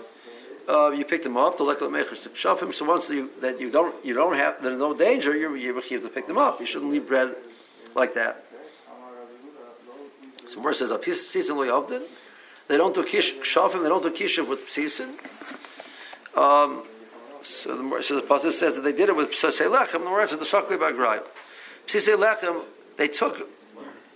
Uh, 0.68 0.90
you 0.90 1.04
pick 1.04 1.22
them 1.22 1.36
up. 1.36 1.58
The 1.58 1.64
lekla 1.64 1.90
mechash 1.90 2.22
to 2.22 2.28
shafim. 2.30 2.72
So 2.74 2.84
once 2.84 3.08
you, 3.10 3.30
that 3.40 3.60
you 3.60 3.70
don't 3.70 3.94
you 4.04 4.14
don't 4.14 4.34
have 4.36 4.62
there's 4.62 4.78
no 4.78 4.94
danger. 4.94 5.36
You're 5.36 5.56
you 5.56 5.74
have 5.74 5.88
to 5.88 6.08
pick 6.08 6.26
them 6.26 6.38
up. 6.38 6.60
You 6.60 6.66
shouldn't 6.66 6.90
leave 6.90 7.06
bread 7.06 7.34
like 7.94 8.14
that. 8.14 8.44
So 10.48 10.60
where 10.60 10.74
says 10.74 10.90
a 10.90 11.02
season 11.14 11.56
lo 11.56 12.00
They 12.68 12.76
don't 12.76 12.94
do 12.94 13.04
kish 13.04 13.34
shafim. 13.36 13.82
They 13.82 13.88
don't 13.88 14.02
do 14.02 14.10
kishav 14.10 14.48
with 14.48 14.68
season. 14.68 15.14
Um, 16.36 16.82
so 17.42 17.76
the 17.76 18.02
so 18.02 18.16
the 18.16 18.22
pasuk 18.22 18.52
says 18.52 18.74
that 18.74 18.82
they 18.82 18.92
did 18.92 19.08
it 19.08 19.16
with 19.16 19.32
psasei 19.32 19.70
lechem. 19.70 20.04
The 20.04 20.10
words 20.10 20.32
of 20.32 20.40
the 20.40 20.44
shakli 20.44 20.76
bagrayim. 20.78 21.22
Psasei 21.86 22.16
lechem. 22.16 22.62
They 22.96 23.08
took 23.08 23.48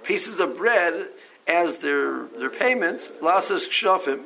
pieces 0.05 0.38
of 0.38 0.57
bread 0.57 1.09
as 1.47 1.79
their 1.79 2.27
their 2.38 2.51
payment. 2.51 3.01
Lasas 3.21 3.69
shafim 3.69 4.25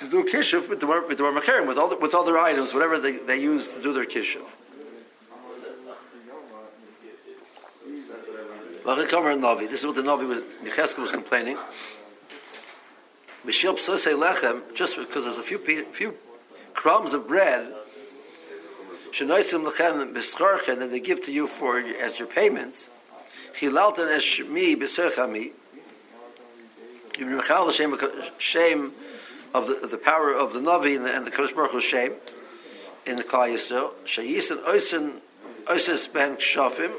to 0.00 0.10
do 0.10 0.24
kishuv 0.24 0.68
with 0.68 0.80
the 0.80 0.86
with 0.86 1.18
the 1.18 1.64
with 1.66 1.78
all 1.78 1.88
the, 1.88 1.96
with 1.96 2.14
other 2.14 2.38
items, 2.38 2.74
whatever 2.74 2.98
they, 2.98 3.12
they 3.18 3.38
use 3.38 3.66
to 3.68 3.82
do 3.82 3.92
their 3.92 4.06
kishuv. 8.84 9.40
Navi. 9.40 9.68
This 9.68 9.80
is 9.80 9.86
what 9.86 9.96
the 9.96 10.02
Navi 10.02 10.28
was 10.28 10.40
Yecheskel 10.64 10.98
was 10.98 11.10
complaining. 11.10 11.58
Mishil 13.46 13.78
psosei 13.78 14.16
lechem, 14.16 14.62
just 14.74 14.96
because 14.96 15.24
there's 15.24 15.38
a 15.38 15.42
few 15.42 15.58
few 15.58 16.14
crumbs 16.74 17.12
of 17.12 17.28
bread. 17.28 17.72
Shenoisim 19.12 19.70
lechem 19.70 20.12
b'scharchen 20.14 20.82
and 20.82 20.92
they 20.92 21.00
give 21.00 21.24
to 21.24 21.32
you 21.32 21.46
for 21.46 21.78
as 21.78 22.18
your 22.18 22.28
payment. 22.28 22.74
Chilalten 23.58 24.10
es 24.10 24.22
shmi 24.22 24.76
b'sechami. 24.76 25.52
You 27.18 27.26
mechal 27.26 27.66
the 27.66 28.30
shame 28.38 28.92
of 29.54 29.68
the, 29.68 29.86
the 29.86 29.98
power 29.98 30.32
of 30.32 30.52
the 30.52 30.58
Navi 30.58 30.96
and 30.96 31.06
the, 31.06 31.14
and 31.14 31.24
the 31.24 31.30
Kodesh 31.30 31.54
Baruch 31.54 31.70
Hu's 31.70 31.84
shame 31.84 32.14
in 33.06 33.16
the 33.16 33.22
Klal 33.22 33.54
Yisrael. 33.54 33.90
Shayisin 34.04 34.64
oisin 34.64 35.20
oisis 35.66 36.12
ben 36.12 36.36
kshafim 36.36 36.92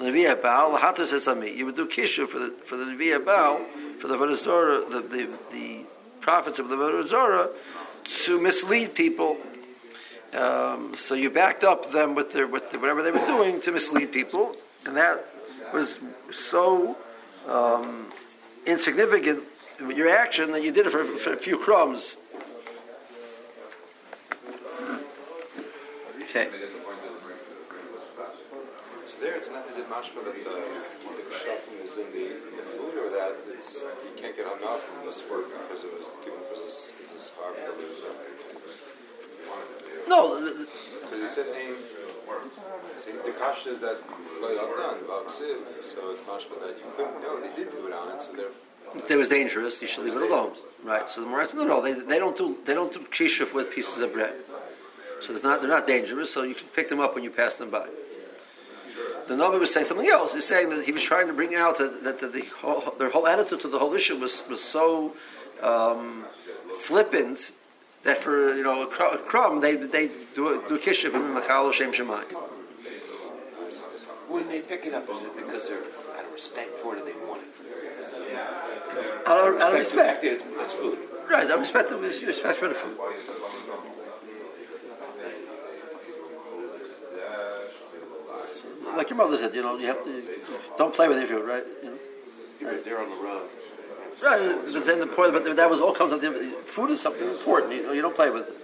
Nevi'ah 0.00 0.40
Baal 0.40 0.76
lahatos 0.76 1.12
esami. 1.12 1.56
You 1.56 1.66
would 1.66 1.76
do 1.76 1.86
kishu 1.86 2.26
for 2.28 2.38
the 2.38 2.50
for 2.64 2.76
the 2.76 2.84
Nevi'ah 2.84 3.24
Baal 3.24 3.64
for 4.00 4.08
the 4.08 4.16
Vodazora, 4.16 4.90
the, 4.90 5.00
the 5.00 5.28
the 5.52 5.80
prophets 6.20 6.58
of 6.58 6.68
the 6.68 6.76
Vodazora 6.76 7.50
to 8.24 8.40
mislead 8.40 8.94
people. 8.94 9.36
Um, 10.32 10.94
so 10.96 11.14
you 11.14 11.30
backed 11.30 11.62
up 11.62 11.92
them 11.92 12.14
with 12.14 12.32
their 12.32 12.46
with 12.46 12.70
the, 12.70 12.78
whatever 12.78 13.02
they 13.02 13.12
were 13.12 13.26
doing 13.26 13.60
to 13.62 13.72
mislead 13.72 14.12
people, 14.12 14.56
and 14.84 14.96
that 14.96 15.24
was 15.72 15.98
so 16.32 16.96
um, 17.48 18.06
insignificant 18.66 19.44
your 19.78 20.08
action 20.08 20.52
that 20.52 20.62
you 20.62 20.72
did 20.72 20.86
it 20.86 20.90
for, 20.90 21.04
for 21.04 21.32
a 21.32 21.36
few 21.36 21.58
crumbs. 21.58 22.16
Okay. 26.22 26.48
It's 29.44 29.52
not. 29.52 29.68
Is 29.68 29.76
it 29.76 29.84
mashma 29.90 30.24
that 30.24 30.32
the, 30.32 30.40
the 30.40 31.24
kshafim 31.28 31.84
is 31.84 31.98
in 31.98 32.10
the, 32.12 32.48
in 32.48 32.56
the 32.56 32.62
food, 32.64 32.96
or 32.96 33.10
that 33.10 33.36
it's 33.52 33.82
you 33.82 34.16
can't 34.16 34.34
get 34.34 34.46
enough 34.46 34.80
from 34.84 35.04
this 35.04 35.20
work 35.28 35.44
because 35.68 35.84
it 35.84 35.92
was 35.92 36.12
given 36.24 36.40
for 36.48 36.56
this 36.64 36.94
is 37.04 37.12
this 37.12 37.30
hard 37.36 37.54
for 37.54 37.76
the 37.76 37.84
No, 40.08 40.40
because 41.02 41.20
he 41.20 41.26
said 41.26 41.44
aim. 41.54 41.76
See, 42.96 43.12
the 43.12 43.32
kash 43.32 43.66
is 43.66 43.78
that 43.80 43.98
lo 44.40 44.56
done 44.56 45.04
vaksiv, 45.04 45.60
so 45.84 46.12
it's 46.12 46.22
mashma 46.22 46.58
that 46.64 46.78
you 46.78 46.90
couldn't 46.96 47.20
know 47.20 47.38
they 47.38 47.54
did 47.54 47.70
do 47.70 47.86
it 47.86 47.92
on 47.92 48.16
it, 48.16 48.22
so 48.22 48.32
therefore. 48.32 48.56
if 48.94 49.10
it 49.10 49.16
was 49.16 49.28
dangerous, 49.28 49.82
you 49.82 49.88
should 49.88 50.04
leave 50.06 50.16
it 50.16 50.22
alone. 50.22 50.52
Right. 50.82 51.06
So 51.06 51.20
the 51.20 51.26
Moritz, 51.26 51.52
no, 51.52 51.66
no, 51.66 51.82
they, 51.82 51.92
they 51.92 52.18
don't 52.18 52.38
do 52.38 52.56
they 52.64 52.72
don't 52.72 52.94
do 52.94 53.00
kishuf 53.00 53.52
with 53.52 53.70
pieces 53.70 53.98
of 53.98 54.14
bread. 54.14 54.32
So 55.20 55.34
it's 55.34 55.44
not 55.44 55.60
they're 55.60 55.68
not 55.68 55.86
dangerous. 55.86 56.32
So 56.32 56.44
you 56.44 56.54
can 56.54 56.68
pick 56.68 56.88
them 56.88 57.00
up 57.00 57.14
when 57.14 57.24
you 57.24 57.30
pass 57.30 57.56
them 57.56 57.68
by. 57.68 57.88
The 59.28 59.34
Navi 59.34 59.58
was 59.58 59.72
saying 59.72 59.86
something 59.86 60.08
else. 60.08 60.34
He's 60.34 60.44
saying 60.46 60.68
that 60.70 60.84
he 60.84 60.92
was 60.92 61.02
trying 61.02 61.28
to 61.28 61.32
bring 61.32 61.54
out 61.54 61.78
that, 61.78 62.04
that 62.04 62.20
the, 62.20 62.28
the 62.28 62.42
whole, 62.60 62.94
their 62.98 63.10
whole 63.10 63.26
attitude 63.26 63.60
to 63.62 63.68
the 63.68 63.78
whole 63.78 63.94
issue 63.94 64.16
was 64.16 64.42
was 64.48 64.62
so 64.62 65.14
um, 65.62 66.24
flippant 66.82 67.52
that 68.02 68.18
for 68.22 68.54
you 68.54 68.62
know 68.62 68.82
a, 68.82 68.86
cr- 68.86 69.14
a 69.14 69.18
crumb 69.18 69.60
they 69.60 69.76
they 69.76 70.10
do 70.34 70.48
a, 70.48 70.68
do 70.68 70.78
kishuf 70.78 71.14
and 71.14 71.32
machal 71.34 71.72
shem 71.72 71.92
shemayim. 71.92 72.30
When 74.28 74.48
they 74.48 74.60
pick 74.60 74.84
it 74.84 74.92
up, 74.94 75.08
is 75.08 75.22
it 75.22 75.36
because 75.36 75.68
they're 75.68 75.78
out 76.18 76.24
of 76.26 76.32
respect 76.32 76.72
for 76.80 76.96
it 76.96 77.02
or 77.02 77.04
they 77.04 77.12
want 77.26 77.42
it? 77.42 77.48
Out 79.26 79.48
of, 79.48 79.60
out 79.60 79.72
of 79.72 79.78
respect, 79.78 80.24
It's, 80.24 80.42
it's 80.46 80.74
food. 80.74 80.98
right? 81.30 81.44
Out 81.44 81.52
of 81.52 81.60
respect, 81.60 81.90
respect 81.92 82.58
for 82.58 82.68
the 82.68 82.74
food. 82.74 82.96
Like 88.96 89.10
your 89.10 89.16
mother 89.16 89.36
said, 89.36 89.54
you 89.54 89.62
know, 89.62 89.76
you 89.78 89.86
have 89.86 90.04
to 90.04 90.22
don't 90.78 90.94
play 90.94 91.08
with 91.08 91.28
food, 91.28 91.46
right? 91.46 91.64
You 91.82 91.90
know? 91.90 91.98
They're, 92.60 92.80
they're 92.82 93.00
on 93.00 93.10
the 93.10 93.16
road. 93.16 93.48
Right, 94.22 94.72
but 94.72 94.86
then 94.86 95.00
the 95.00 95.06
point, 95.08 95.32
but 95.32 95.56
that 95.56 95.68
was 95.68 95.80
all 95.80 95.92
comes. 95.92 96.12
The, 96.12 96.54
food 96.66 96.90
is 96.90 97.00
something 97.00 97.28
important. 97.28 97.72
You 97.72 97.82
know, 97.82 97.92
you 97.92 98.00
don't 98.00 98.14
play 98.14 98.30
with 98.30 98.48
it. 98.48 98.54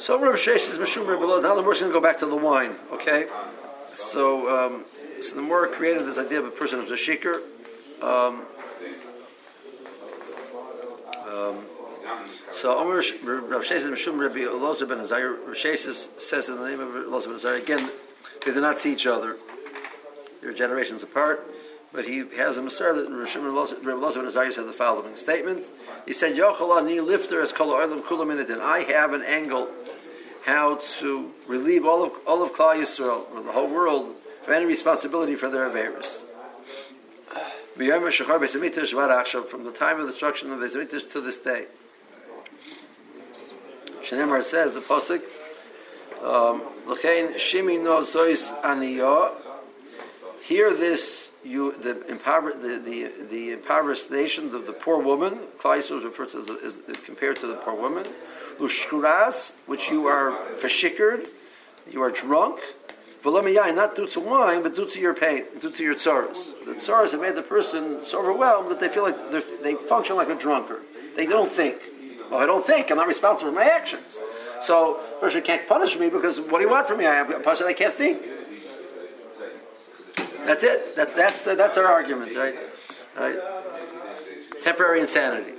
So 0.00 0.20
Rav 0.20 0.34
Sheshes 0.36 0.76
Mishum 0.78 1.06
below. 1.06 1.40
Now 1.40 1.54
the 1.54 1.62
more 1.62 1.74
going 1.74 1.86
to 1.86 1.92
go 1.92 2.00
back 2.00 2.18
to 2.20 2.26
the 2.26 2.36
wine. 2.36 2.74
Okay. 2.92 3.26
So 4.12 4.66
um, 4.66 4.84
so 5.22 5.34
the 5.34 5.42
more 5.42 5.66
created 5.66 6.06
this 6.06 6.18
idea 6.18 6.40
of 6.40 6.46
a 6.46 6.50
person 6.50 6.80
who's 6.80 6.92
a 6.92 6.94
shikr. 6.94 7.40
Um, 8.02 8.42
um, 11.26 11.64
so 12.52 12.78
Omer 12.78 12.96
Rav 12.96 13.64
Sheshes 13.64 14.18
Rabbi 14.18 14.40
Elazar 14.40 14.88
ben 14.88 15.00
Azariah. 15.00 15.36
Rav 15.46 15.56
says 15.56 16.48
in 16.48 16.56
the 16.56 16.68
name 16.68 16.80
of 16.80 16.88
Elazar 16.88 17.26
ben 17.26 17.34
Azariah 17.36 17.62
again. 17.62 17.90
They 18.44 18.52
did 18.52 18.60
not 18.60 18.80
see 18.80 18.92
each 18.92 19.06
other. 19.06 19.36
They're 20.40 20.54
generations 20.54 21.02
apart. 21.02 21.46
But 21.90 22.04
he 22.04 22.18
has 22.36 22.58
a 22.58 22.60
Masar 22.60 22.94
that 22.94 23.08
Rabbi 23.10 23.90
Elazar 23.90 24.16
ben 24.16 24.26
Azariah 24.26 24.52
said 24.52 24.66
the 24.66 24.72
following 24.72 25.16
statement. 25.16 25.64
He 26.06 26.12
said, 26.12 26.36
Yochel 26.36 26.78
ani 26.78 27.00
lifter 27.00 27.40
as 27.42 27.52
kol 27.52 27.68
oilam 27.68 28.00
kulam 28.00 28.30
in 28.32 28.60
I 28.60 28.80
have 28.84 29.12
an 29.12 29.22
angle 29.22 29.68
how 30.48 30.76
to 30.98 31.30
relieve 31.46 31.84
all 31.84 32.02
of 32.04 32.12
all 32.26 32.42
of 32.42 32.52
Klal 32.52 32.80
Yisrael, 32.80 33.30
or 33.34 33.42
the 33.42 33.52
whole 33.52 33.68
world, 33.68 34.14
from 34.42 34.54
any 34.54 34.64
responsibility 34.64 35.34
for 35.34 35.50
their 35.50 35.68
Averis. 35.68 36.22
From 37.76 39.64
the 39.64 39.72
time 39.72 40.00
of 40.00 40.06
the 40.06 40.12
destruction 40.12 40.52
of 40.52 40.60
the 40.60 41.00
to 41.12 41.20
this 41.20 41.38
day. 41.38 41.66
Shnemar 44.08 44.42
says, 44.42 44.72
the 44.72 44.80
Posik, 44.80 45.22
um, 46.24 46.62
L'chein 46.86 47.34
shimi 47.34 47.82
no 47.82 48.02
zois 48.02 48.40
aniyah. 48.62 49.34
Hear 50.42 50.72
this, 50.72 51.28
you 51.44 51.72
the 51.72 52.06
impoverished 52.08 52.62
the, 52.62 52.78
the, 52.78 53.12
the 53.30 53.52
impoverished 53.52 54.10
nation, 54.10 54.50
the, 54.50 54.60
the 54.60 54.72
poor 54.72 54.98
woman. 55.02 55.40
Klal 55.58 55.78
is 55.78 55.90
referred 55.90 56.32
to 56.32 56.38
as, 56.38 56.48
is, 56.48 56.96
compared 57.04 57.36
to 57.36 57.46
the 57.46 57.56
poor 57.56 57.74
woman. 57.74 58.06
Ushkuras, 58.58 59.52
which 59.66 59.90
you 59.90 60.06
are 60.06 60.30
fashikerd, 60.56 61.28
you 61.90 62.00
are 62.00 62.10
drunk. 62.10 62.60
V'lomiyayin, 63.22 63.74
not 63.74 63.94
due 63.94 64.06
to 64.06 64.20
wine, 64.20 64.62
but 64.62 64.74
due 64.74 64.88
to 64.88 64.98
your 64.98 65.12
pain, 65.12 65.44
due 65.60 65.70
to 65.70 65.82
your 65.82 65.96
tsaras. 65.96 66.54
The 66.64 66.74
tsaras 66.74 67.10
have 67.10 67.20
made 67.20 67.34
the 67.34 67.42
person 67.42 68.00
so 68.06 68.20
overwhelmed 68.20 68.70
that 68.70 68.80
they 68.80 68.88
feel 68.88 69.02
like 69.02 69.62
they 69.62 69.74
function 69.74 70.16
like 70.16 70.30
a 70.30 70.34
drunkard. 70.34 70.80
They 71.14 71.26
don't 71.26 71.52
think. 71.52 71.76
Well, 72.30 72.40
I 72.40 72.46
don't 72.46 72.66
think. 72.66 72.90
I'm 72.90 72.96
not 72.96 73.08
responsible 73.08 73.50
for 73.50 73.56
my 73.56 73.64
actions. 73.64 74.16
So, 74.62 75.00
person 75.20 75.42
can't 75.42 75.68
punish 75.68 75.98
me 75.98 76.10
because 76.10 76.40
what 76.40 76.58
do 76.58 76.64
you 76.64 76.70
want 76.70 76.88
from 76.88 76.98
me? 76.98 77.06
I 77.06 77.16
am 77.16 77.32
a 77.32 77.40
person 77.40 77.66
I 77.66 77.72
can't 77.72 77.94
think. 77.94 78.22
That's 80.44 80.62
it. 80.62 80.96
That, 80.96 81.14
that's 81.14 81.44
that's 81.44 81.76
our 81.76 81.86
argument, 81.86 82.34
right? 82.34 82.56
Right. 83.16 83.38
Temporary 84.62 85.00
insanity. 85.00 85.52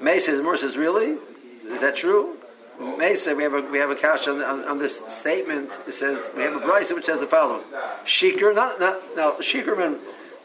May 0.00 0.20
says, 0.20 0.40
Moore 0.40 0.56
says, 0.56 0.76
really? 0.76 1.18
Is 1.66 1.80
that 1.80 1.96
true? 1.96 2.38
May 2.80 3.16
says 3.16 3.36
we 3.36 3.42
have 3.42 3.54
a 3.54 3.62
we 3.62 3.78
have 3.78 3.90
a 3.90 3.96
cash 3.96 4.28
on, 4.28 4.40
on, 4.40 4.64
on, 4.64 4.78
this 4.78 5.02
statement. 5.08 5.70
It 5.88 5.94
says 5.94 6.18
we 6.36 6.42
have 6.42 6.54
a 6.54 6.60
brisa 6.60 6.94
which 6.94 7.06
says 7.06 7.18
the 7.18 7.26
following: 7.26 7.64
Shikr, 8.04 8.54
not 8.54 8.78
not 8.78 9.00
now 9.16 9.32
Shikrman. 9.32 9.98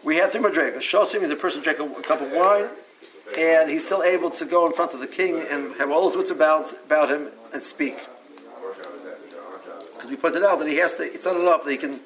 We 0.03 0.15
have 0.17 0.31
three 0.31 0.41
madrigas. 0.41 0.79
Shosim 0.79 1.21
is 1.21 1.29
a 1.29 1.35
person 1.35 1.61
drank 1.61 1.79
a, 1.79 1.83
a 1.83 2.01
cup 2.01 2.21
of 2.21 2.31
wine, 2.31 2.69
and 3.37 3.69
he's 3.69 3.85
still 3.85 4.03
able 4.03 4.29
to 4.31 4.45
go 4.45 4.65
in 4.67 4.73
front 4.73 4.93
of 4.93 4.99
the 4.99 5.07
king 5.07 5.41
and 5.49 5.75
have 5.75 5.89
all 5.89 6.09
his 6.09 6.17
wits 6.17 6.31
about 6.31 6.73
about 6.85 7.09
him 7.09 7.29
and 7.53 7.63
speak. 7.63 7.97
Because 9.95 10.09
we 10.09 10.15
pointed 10.15 10.43
out 10.43 10.59
that 10.59 10.67
he 10.67 10.77
has 10.77 10.95
to. 10.95 11.03
It's 11.03 11.25
not 11.25 11.37
enough 11.37 11.63
that 11.63 11.71
he 11.71 11.77
can 11.77 11.99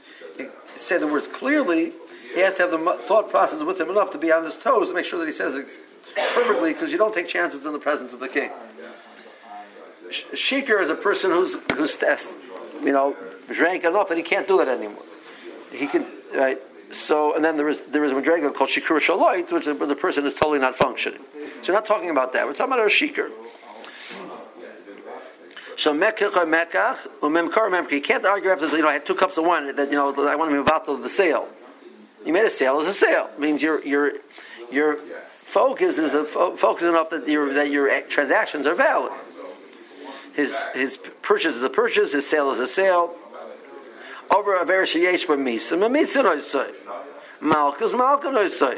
say 0.77 0.97
the 0.97 1.07
words 1.07 1.27
clearly. 1.27 1.93
He 2.33 2.41
has 2.41 2.55
to 2.57 2.63
have 2.63 2.71
the 2.71 2.99
thought 3.07 3.29
process 3.29 3.63
with 3.63 3.79
him 3.81 3.89
enough 3.89 4.11
to 4.11 4.17
be 4.17 4.31
on 4.31 4.43
his 4.43 4.55
toes 4.57 4.89
to 4.89 4.93
make 4.93 5.05
sure 5.05 5.19
that 5.19 5.27
he 5.27 5.33
says 5.33 5.55
it 5.55 5.67
perfectly. 6.35 6.73
Because 6.73 6.91
you 6.91 6.97
don't 6.97 7.13
take 7.13 7.27
chances 7.27 7.65
in 7.65 7.73
the 7.73 7.79
presence 7.79 8.13
of 8.13 8.19
the 8.19 8.27
king. 8.27 8.51
Shikr 10.09 10.81
is 10.81 10.89
a 10.89 10.95
person 10.95 11.31
who's 11.31 11.55
who's 11.73 11.97
you 12.83 12.91
know 12.91 13.15
drank 13.49 13.83
enough 13.83 14.09
that 14.09 14.17
he 14.17 14.23
can't 14.23 14.47
do 14.47 14.57
that 14.57 14.67
anymore. 14.67 15.03
He 15.71 15.87
can 15.87 16.05
right. 16.33 16.61
So 16.91 17.35
and 17.35 17.43
then 17.43 17.57
there 17.57 17.67
is 17.67 17.81
there 17.87 18.03
is 18.03 18.11
a 18.11 18.15
madrega 18.15 18.53
called 18.53 18.69
shikur 18.69 18.99
shaloit, 18.99 19.51
which 19.51 19.67
is 19.67 19.77
the 19.77 19.95
person 19.95 20.25
is 20.25 20.33
totally 20.33 20.59
not 20.59 20.75
functioning. 20.75 21.19
So 21.61 21.73
we're 21.73 21.79
not 21.79 21.85
talking 21.85 22.09
about 22.09 22.33
that. 22.33 22.45
We're 22.45 22.53
talking 22.53 22.73
about 22.73 22.85
a 22.85 22.89
shikr. 22.89 23.29
So 25.77 25.93
mekach 25.93 26.31
mekach, 26.31 26.97
umemkar 27.21 27.69
memkar. 27.69 27.91
You 27.91 28.01
can't 28.01 28.25
argue 28.25 28.49
after 28.49 28.67
you 28.67 28.81
know 28.81 28.87
I 28.87 28.93
had 28.93 29.05
two 29.05 29.15
cups 29.15 29.37
of 29.37 29.45
wine 29.45 29.75
that 29.75 29.89
you 29.89 29.95
know 29.95 30.13
I 30.27 30.35
want 30.35 30.49
to 30.49 30.55
be 30.55 30.61
about 30.61 30.85
the 30.85 31.09
sale. 31.09 31.47
You 32.25 32.33
made 32.33 32.45
a 32.45 32.49
sale 32.49 32.79
as 32.79 32.87
a 32.87 32.93
sale. 32.93 33.29
It 33.33 33.39
means 33.39 33.61
your 33.61 33.83
your 33.85 34.13
your 34.71 34.97
focus 35.41 35.97
is 35.97 36.13
a 36.13 36.23
fo- 36.23 36.55
focus 36.55 36.83
enough 36.83 37.09
that 37.11 37.27
your 37.27 37.53
that 37.53 37.69
your 37.69 38.01
transactions 38.03 38.65
are 38.65 38.75
valid. 38.75 39.11
His 40.33 40.55
his 40.73 40.97
purchase 41.21 41.55
is 41.55 41.63
a 41.63 41.69
purchase. 41.69 42.13
His 42.13 42.27
sale 42.27 42.51
is 42.51 42.59
a 42.59 42.67
sale. 42.67 43.15
Over 44.33 44.59
a 44.59 44.65
very 44.65 44.85
sheyesh 44.85 45.25
b'misa, 45.25 45.77
b'misa 45.77 46.23
no 46.23 46.39
say. 46.41 46.71
Malchus, 47.39 47.93
malchus 47.93 48.31
no 48.31 48.47
say. 48.49 48.77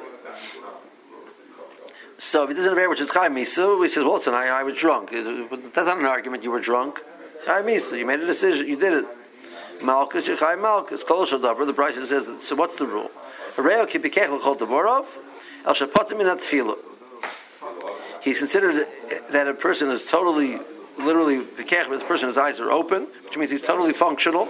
So 2.19 2.43
if 2.43 2.49
he 2.49 2.55
doesn't 2.55 2.77
have 2.77 2.89
which 2.89 2.99
is 2.99 3.09
chai 3.09 3.29
misa, 3.29 3.81
he 3.81 3.89
says, 3.89 4.03
well, 4.03 4.15
listen, 4.15 4.33
I, 4.33 4.47
I 4.47 4.63
was 4.63 4.77
drunk. 4.77 5.12
That's 5.12 5.88
not 5.88 5.97
an 5.97 6.05
argument. 6.05 6.43
You 6.43 6.51
were 6.51 6.59
drunk. 6.59 6.99
Chai 7.45 7.62
misa. 7.62 7.97
You 7.97 8.05
made 8.05 8.19
a 8.19 8.25
decision. 8.25 8.67
You 8.67 8.75
did 8.75 8.93
it. 8.93 9.05
Malchus, 9.81 10.27
you 10.27 10.35
chai 10.35 10.55
malchus. 10.55 11.03
Kol 11.03 11.25
shadavar. 11.25 11.65
The 11.65 11.73
Brisa 11.73 12.05
says. 12.05 12.27
So 12.43 12.55
what's 12.55 12.75
the 12.75 12.85
rule? 12.85 13.09
Hareo 13.55 13.89
kipikech 13.89 14.29
l'chol 14.29 14.57
taborov. 14.57 15.05
El 15.65 15.73
shapotim 15.73 16.19
in 16.19 16.27
atfilah. 16.27 16.77
He's 18.21 18.39
considered 18.39 18.85
that 19.29 19.47
a 19.47 19.53
person 19.53 19.89
is 19.89 20.03
totally, 20.03 20.59
literally, 20.97 21.39
pikech, 21.39 21.89
this 21.89 22.03
person's 22.03 22.38
eyes 22.38 22.59
are 22.59 22.69
open, 22.69 23.07
which 23.23 23.38
means 23.38 23.49
he's 23.49 23.62
totally 23.62 23.93
functional 23.93 24.49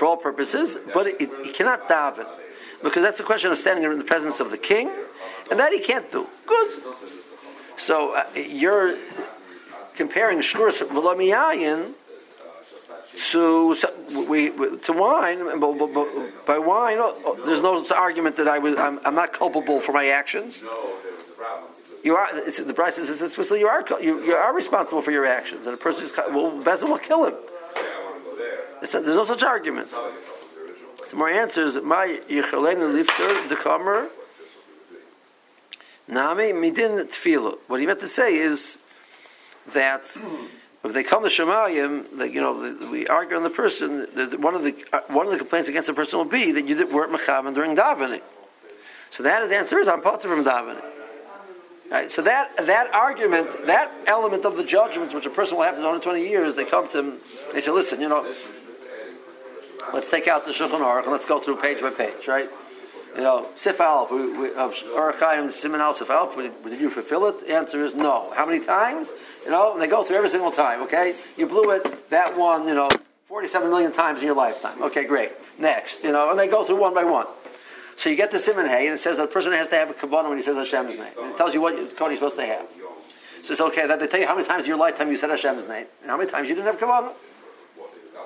for 0.00 0.06
all 0.06 0.16
purposes, 0.16 0.78
but 0.94 1.20
he 1.20 1.26
cannot 1.52 1.86
daven 1.86 2.26
because 2.82 3.02
that's 3.02 3.20
a 3.20 3.22
question 3.22 3.52
of 3.52 3.58
standing 3.58 3.84
in 3.84 3.98
the 3.98 4.04
presence 4.04 4.40
of 4.40 4.50
the 4.50 4.56
king 4.56 4.90
and 5.50 5.60
that 5.60 5.74
he 5.74 5.78
can't 5.78 6.10
do. 6.10 6.26
Good. 6.46 6.68
So 7.76 8.16
uh, 8.16 8.24
you're 8.34 8.96
comparing 9.96 10.38
shkuras 10.38 10.78
v'lamiyayin 10.88 11.92
to 13.30 13.76
we, 14.26 14.48
to 14.86 14.92
wine. 14.94 15.60
By 16.46 16.58
wine, 16.58 16.96
oh, 16.98 17.38
there's 17.44 17.60
no 17.60 17.84
argument 17.94 18.36
that 18.38 18.48
I 18.48 18.58
was. 18.58 18.76
I'm, 18.76 19.00
I'm 19.04 19.14
not 19.14 19.34
culpable 19.34 19.82
for 19.82 19.92
my 19.92 20.08
actions. 20.08 20.64
You 22.02 22.16
are. 22.16 22.28
the 22.32 22.72
price 22.72 22.96
is 22.96 23.20
explicitly 23.20 23.60
you 23.60 23.68
are 23.68 23.84
you, 24.00 24.24
you, 24.24 24.32
are 24.32 24.54
responsible 24.54 25.02
for 25.02 25.10
your 25.10 25.26
actions, 25.26 25.66
and 25.66 25.74
a 25.74 25.76
person 25.76 26.06
is 26.06 26.16
well, 26.16 26.52
Bezin 26.62 26.88
will 26.88 26.98
kill 26.98 27.26
him. 27.26 27.34
There's 28.80 28.94
no 29.04 29.24
such 29.24 29.42
argument. 29.42 29.88
Some 29.88 31.18
more 31.18 31.30
is 31.30 31.76
My 31.82 32.20
yichalein 32.28 32.94
lifter 32.94 33.48
the 33.48 33.56
comer 33.56 34.08
Nami 36.10 36.52
midin 36.52 37.04
tefillah. 37.04 37.58
What 37.68 37.80
he 37.80 37.86
meant 37.86 38.00
to 38.00 38.08
say 38.08 38.34
is 38.34 38.78
that 39.72 40.02
if 40.84 40.92
they 40.92 41.04
come 41.04 41.22
to 41.22 41.28
Shemayim, 41.28 42.18
that 42.18 42.32
you 42.32 42.40
know 42.40 42.88
we 42.90 43.06
argue 43.06 43.36
on 43.36 43.44
the 43.44 43.50
person. 43.50 44.08
That 44.14 44.40
one 44.40 44.54
of 44.54 44.64
the 44.64 44.74
uh, 44.92 45.00
one 45.08 45.26
of 45.26 45.32
the 45.32 45.38
complaints 45.38 45.68
against 45.68 45.86
the 45.86 45.94
person 45.94 46.18
will 46.18 46.24
be 46.24 46.52
that 46.52 46.66
you 46.66 46.86
weren't 46.86 47.12
mechavan 47.12 47.54
during 47.54 47.76
davening. 47.76 48.22
So 49.10 49.22
that 49.22 49.42
is 49.42 49.50
the 49.50 49.56
answer 49.56 49.78
is 49.78 49.88
I'm 49.88 50.02
part 50.02 50.24
of 50.24 50.30
from 50.30 50.44
davening. 50.44 50.82
Right, 51.90 52.10
so 52.10 52.22
that 52.22 52.56
that 52.66 52.94
argument, 52.94 53.66
that 53.66 53.92
element 54.06 54.44
of 54.44 54.56
the 54.56 54.62
judgment, 54.62 55.12
which 55.12 55.26
a 55.26 55.30
person 55.30 55.56
will 55.56 55.64
have 55.64 55.74
to 55.74 55.82
do 55.82 55.92
in 55.92 56.00
20 56.00 56.20
years, 56.20 56.54
they 56.54 56.64
come 56.64 56.88
to 56.90 56.98
him, 56.98 57.18
they 57.52 57.60
say, 57.60 57.72
listen, 57.72 58.00
you 58.00 58.08
know, 58.08 58.32
let's 59.92 60.08
take 60.08 60.28
out 60.28 60.46
the 60.46 60.52
Shulchan 60.52 60.80
Aruch 60.80 61.02
and 61.02 61.12
let's 61.12 61.26
go 61.26 61.40
through 61.40 61.56
page 61.56 61.80
by 61.80 61.90
page, 61.90 62.28
right? 62.28 62.48
you 63.14 63.22
know, 63.22 63.48
Sif 63.56 63.80
Alf, 63.80 64.10
of 64.12 64.18
Arachayim, 64.18 65.50
Simon 65.52 65.80
Al 65.80 65.94
Sif 65.94 66.10
Alf, 66.10 66.36
did 66.36 66.80
you 66.80 66.90
fulfill 66.90 67.26
it? 67.26 67.46
The 67.46 67.54
answer 67.54 67.84
is 67.84 67.94
no. 67.94 68.30
How 68.34 68.46
many 68.46 68.64
times? 68.64 69.08
You 69.44 69.50
know, 69.50 69.72
and 69.72 69.82
they 69.82 69.88
go 69.88 70.04
through 70.04 70.16
every 70.16 70.30
single 70.30 70.52
time, 70.52 70.82
okay? 70.82 71.16
You 71.36 71.46
blew 71.46 71.70
it, 71.72 72.10
that 72.10 72.38
one, 72.38 72.68
you 72.68 72.74
know, 72.74 72.88
47 73.28 73.68
million 73.68 73.92
times 73.92 74.20
in 74.20 74.26
your 74.26 74.36
lifetime. 74.36 74.82
Okay, 74.82 75.04
great. 75.04 75.32
Next, 75.58 76.04
you 76.04 76.12
know, 76.12 76.30
and 76.30 76.38
they 76.38 76.48
go 76.48 76.64
through 76.64 76.80
one 76.80 76.94
by 76.94 77.04
one. 77.04 77.26
So 78.00 78.08
you 78.08 78.16
get 78.16 78.30
the 78.30 78.38
Simon 78.38 78.66
Hay, 78.66 78.86
and 78.86 78.94
it 78.94 78.98
says 78.98 79.18
that 79.18 79.28
the 79.28 79.32
person 79.34 79.52
has 79.52 79.68
to 79.68 79.74
have 79.76 79.90
a 79.90 79.92
kabbalah 79.92 80.30
when 80.30 80.38
he 80.38 80.42
says 80.42 80.56
Hashem's 80.56 80.96
name. 80.96 81.12
And 81.20 81.32
it 81.32 81.36
tells 81.36 81.52
you 81.52 81.60
what 81.60 81.74
code 81.98 82.12
he's 82.12 82.18
supposed 82.18 82.36
to 82.36 82.46
have. 82.46 82.66
So 83.44 83.52
it's 83.52 83.60
okay, 83.60 83.86
that 83.86 84.00
they 84.00 84.06
tell 84.06 84.20
you 84.20 84.26
how 84.26 84.34
many 84.34 84.46
times 84.46 84.62
in 84.64 84.68
your 84.68 84.78
lifetime 84.78 85.10
you 85.10 85.18
said 85.18 85.28
Hashem's 85.28 85.68
name, 85.68 85.84
and 86.00 86.10
how 86.10 86.16
many 86.16 86.30
times 86.30 86.48
you 86.48 86.54
didn't 86.54 86.66
have 86.68 86.80
kabbalah. 86.80 87.12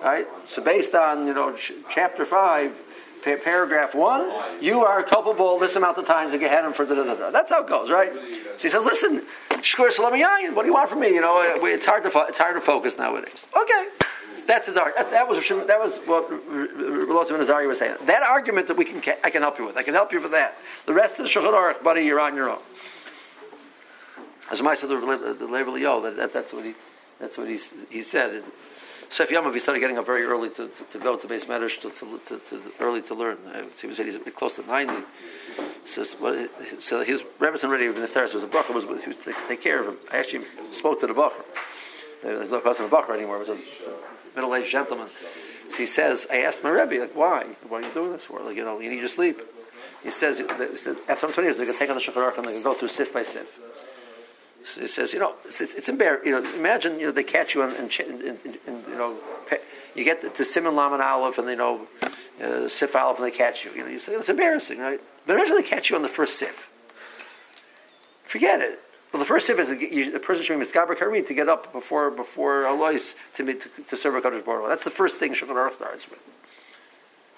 Right? 0.01 0.29
So 0.47 0.63
based 0.63 0.95
on, 0.95 1.27
you 1.27 1.35
know, 1.35 1.57
ch- 1.57 1.73
chapter 1.91 2.25
5, 2.25 2.81
paragraph 3.43 3.97
one, 3.97 4.31
you 4.61 4.85
are 4.85 5.03
culpable 5.03 5.59
this 5.59 5.75
amount 5.75 5.99
of 5.99 6.07
times 6.07 6.33
get 6.39 6.65
him 6.65 6.73
for 6.73 6.85
da. 6.85 7.31
That's 7.31 7.51
how 7.51 7.65
it 7.65 7.69
goes, 7.69 7.91
right? 7.91 8.13
So 8.13 8.63
he 8.63 8.71
says, 8.71 8.85
"Listen. 8.85 9.23
What 10.55 10.63
do 10.63 10.69
you 10.69 10.75
want 10.75 10.91
from 10.91 11.01
me? 11.01 11.09
You 11.09 11.23
know, 11.23 11.41
uh, 11.41 11.65
it's 11.65 11.87
hard 11.87 12.03
to 12.03 12.11
fo- 12.11 12.27
it's 12.27 12.39
hard 12.39 12.55
to 12.55 12.61
focus 12.61 12.99
nowadays." 12.99 13.45
Okay, 13.57 13.89
that's 14.46 14.66
his 14.66 14.76
argument. 14.76 15.11
That 15.11 15.28
was 15.28 15.48
that 15.48 15.80
was 15.80 15.98
what 16.07 16.30
Rosh 16.30 17.28
Nazari 17.28 17.68
was 17.68 17.78
saying. 17.78 17.96
That 18.07 18.22
argument 18.22 18.68
that 18.68 18.76
we 18.76 18.85
can 18.85 19.02
I 19.22 19.30
can 19.30 19.42
help 19.42 19.59
you 19.59 19.66
with. 19.66 19.76
I 19.76 19.83
can 19.83 19.94
help 19.94 20.12
you 20.12 20.20
with 20.20 20.33
that. 20.33 20.57
The 20.87 20.94
rest 20.94 21.18
of 21.18 21.26
the 21.26 21.30
Shulchan 21.30 21.52
Aruch, 21.52 21.83
buddy, 21.83 22.02
you're 22.02 22.20
on 22.20 22.35
your 22.37 22.50
own. 22.50 22.59
As 24.50 24.61
my 24.62 24.74
said 24.74 24.90
the 24.90 25.78
yo, 25.80 26.00
that, 26.02 26.16
that 26.16 26.33
that's 26.33 26.52
what 26.52 26.64
he 26.64 26.74
that's 27.18 27.38
what 27.38 27.48
he 27.48 27.59
he 27.90 28.02
said. 28.02 28.42
Sef 29.09 29.28
Yamav 29.28 29.54
he 29.54 29.61
started 29.61 29.80
getting 29.80 29.98
up 29.98 30.07
very 30.07 30.24
early 30.24 30.48
to, 30.50 30.68
to, 30.68 30.85
to 30.92 30.98
go 30.98 31.16
to 31.16 31.26
base 31.28 31.44
medrash 31.44 31.80
to, 31.83 31.90
to, 31.90 32.38
to, 32.38 32.62
early 32.80 33.00
to 33.02 33.14
learn. 33.14 33.38
Uh, 33.46 33.62
he 33.80 33.87
was 33.87 33.96
he's 33.96 34.18
close 34.35 34.57
to 34.57 34.66
ninety. 34.66 35.04
So, 35.85 36.02
so 36.78 37.04
his 37.04 37.22
Rebbe's 37.38 37.64
already 37.64 37.87
in 37.87 37.94
the 37.94 38.09
Theres 38.09 38.35
was 38.35 38.42
a 38.42 38.46
bracha 38.46 38.74
was 38.74 38.85
he 39.04 39.11
was 39.11 39.18
to 39.24 39.35
take 39.46 39.62
care 39.62 39.80
of 39.80 39.88
him. 39.88 39.96
I 40.12 40.18
actually 40.18 40.44
spoke 40.72 41.00
to 41.00 41.07
the 41.07 41.14
bacher. 41.14 41.44
It 42.24 42.64
wasn't 42.64 42.92
a 42.92 42.96
bacher 42.96 43.14
anymore. 43.14 43.37
It 43.37 43.48
was 43.48 43.50
a 43.50 43.59
middle 44.35 44.55
aged 44.55 44.70
gentleman. 44.70 45.09
So 45.70 45.77
he 45.79 45.87
says, 45.87 46.27
I 46.31 46.42
asked 46.42 46.62
my 46.62 46.70
Rebbe, 46.70 47.01
like, 47.01 47.16
why? 47.16 47.44
Why 47.68 47.79
are 47.79 47.83
you 47.83 47.92
doing 47.92 48.12
this 48.12 48.23
for? 48.23 48.40
Like, 48.40 48.57
you 48.57 48.64
know, 48.64 48.79
you 48.81 48.90
need 48.90 49.01
your 49.01 49.09
sleep. 49.09 49.40
He 50.03 50.11
says, 50.11 50.38
he 50.38 50.44
said, 50.77 50.97
after 51.09 51.27
20 51.27 51.42
years, 51.42 51.57
they're 51.57 51.66
to 51.66 51.79
take 51.79 51.88
on 51.88 51.97
the 51.97 52.03
Shulchan 52.03 52.37
and 52.37 52.44
they're 52.44 52.53
going 52.53 52.59
to 52.59 52.62
go 52.62 52.75
through 52.75 52.88
sif 52.88 53.12
by 53.12 53.23
sif. 53.23 53.47
So 54.66 54.83
he 54.83 54.87
says, 54.87 55.12
you 55.12 55.18
know, 55.18 55.35
it's, 55.47 55.61
it's 55.61 55.88
embarrassing. 55.88 56.27
You 56.27 56.40
know, 56.40 56.55
imagine, 56.55 57.01
you 57.01 57.07
know, 57.07 57.12
they 57.12 57.25
catch 57.25 57.55
you 57.55 57.62
and, 57.62 57.75
and, 57.75 57.90
and, 58.01 58.85
you 58.88 58.97
know, 58.97 59.18
you 59.94 60.05
get 60.05 60.20
to 60.23 60.42
Siman 60.42 60.75
Laman 60.75 61.01
Aleph 61.01 61.38
and, 61.38 61.49
you 61.49 61.57
know, 61.57 61.87
uh, 62.42 62.68
Sif 62.68 62.94
Aleph 62.94 63.18
and 63.18 63.27
they 63.27 63.37
catch 63.37 63.64
you. 63.64 63.73
You 63.73 63.85
know, 63.85 63.90
you 63.90 63.99
say, 63.99 64.12
it's 64.12 64.29
embarrassing, 64.29 64.79
right? 64.79 65.01
But 65.27 65.35
imagine 65.35 65.57
they 65.57 65.62
catch 65.62 65.90
you 65.90 65.97
on 65.97 66.03
the 66.03 66.09
first 66.09 66.38
Sif. 66.38 66.68
Forget 68.25 68.61
it. 68.61 68.81
Well, 69.14 69.20
the 69.20 69.27
first 69.27 69.46
Sif 69.46 69.61
is 69.61 69.68
the 70.12 70.18
person 70.18 70.44
should 70.44 70.59
be 70.59 70.66
Mitzgaber 70.66 70.96
Karit 70.98 71.29
to 71.29 71.35
get 71.35 71.48
up 71.48 71.72
before 71.72 72.11
before 72.11 72.64
Alois 72.64 73.14
to, 73.37 73.44
to, 73.44 73.68
to 73.87 73.96
serve 73.96 74.16
a 74.16 74.20
Kadosh 74.20 74.44
Baruch. 74.44 74.68
That's 74.68 74.83
the 74.83 74.90
first 74.90 75.18
thing 75.18 75.35
Shulchan 75.35 75.50
Aruch 75.50 75.77
starts 75.77 76.11
with. 76.11 76.18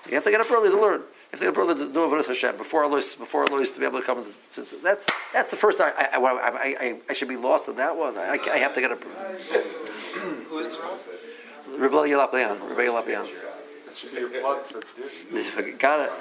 You 0.08 0.14
have 0.14 0.24
to 0.24 0.30
get 0.30 0.40
up 0.40 0.50
early 0.50 0.70
to 0.70 0.80
learn. 0.80 1.02
If 1.34 1.40
they 1.40 1.50
brother 1.50 1.74
to 1.74 1.92
do 1.92 1.98
Avodah 1.98 2.26
Hashem 2.26 2.56
before 2.56 2.84
Alois, 2.84 3.14
before 3.18 3.44
Alois 3.44 3.72
to 3.72 3.78
be 3.78 3.84
able 3.84 4.00
to 4.00 4.06
come, 4.06 4.24
to, 4.54 4.64
to, 4.64 4.76
that's 4.82 5.04
that's 5.34 5.50
the 5.50 5.58
first. 5.58 5.78
I 5.78 5.90
I, 5.90 6.16
I, 6.16 6.76
I, 6.80 6.96
I 7.10 7.12
should 7.12 7.28
be 7.28 7.36
lost 7.36 7.68
in 7.68 7.76
that 7.76 7.94
one. 7.94 8.16
I, 8.16 8.38
I 8.50 8.56
have 8.56 8.74
to 8.74 8.80
get 8.80 8.92
up. 8.92 9.02
Who 9.02 10.58
is 10.60 10.68
this? 10.68 10.78
Rebbe 11.76 11.94
Yelapian. 11.94 12.70
Rebbe 12.70 12.90
Yelapian. 12.90 13.28
That 13.84 13.96
should 13.98 14.12
be 14.12 14.20
your 14.20 14.30
plug 14.30 14.62
for 14.62 14.80
tradition. 14.80 15.76
Got 15.78 16.08
it. 16.08 16.12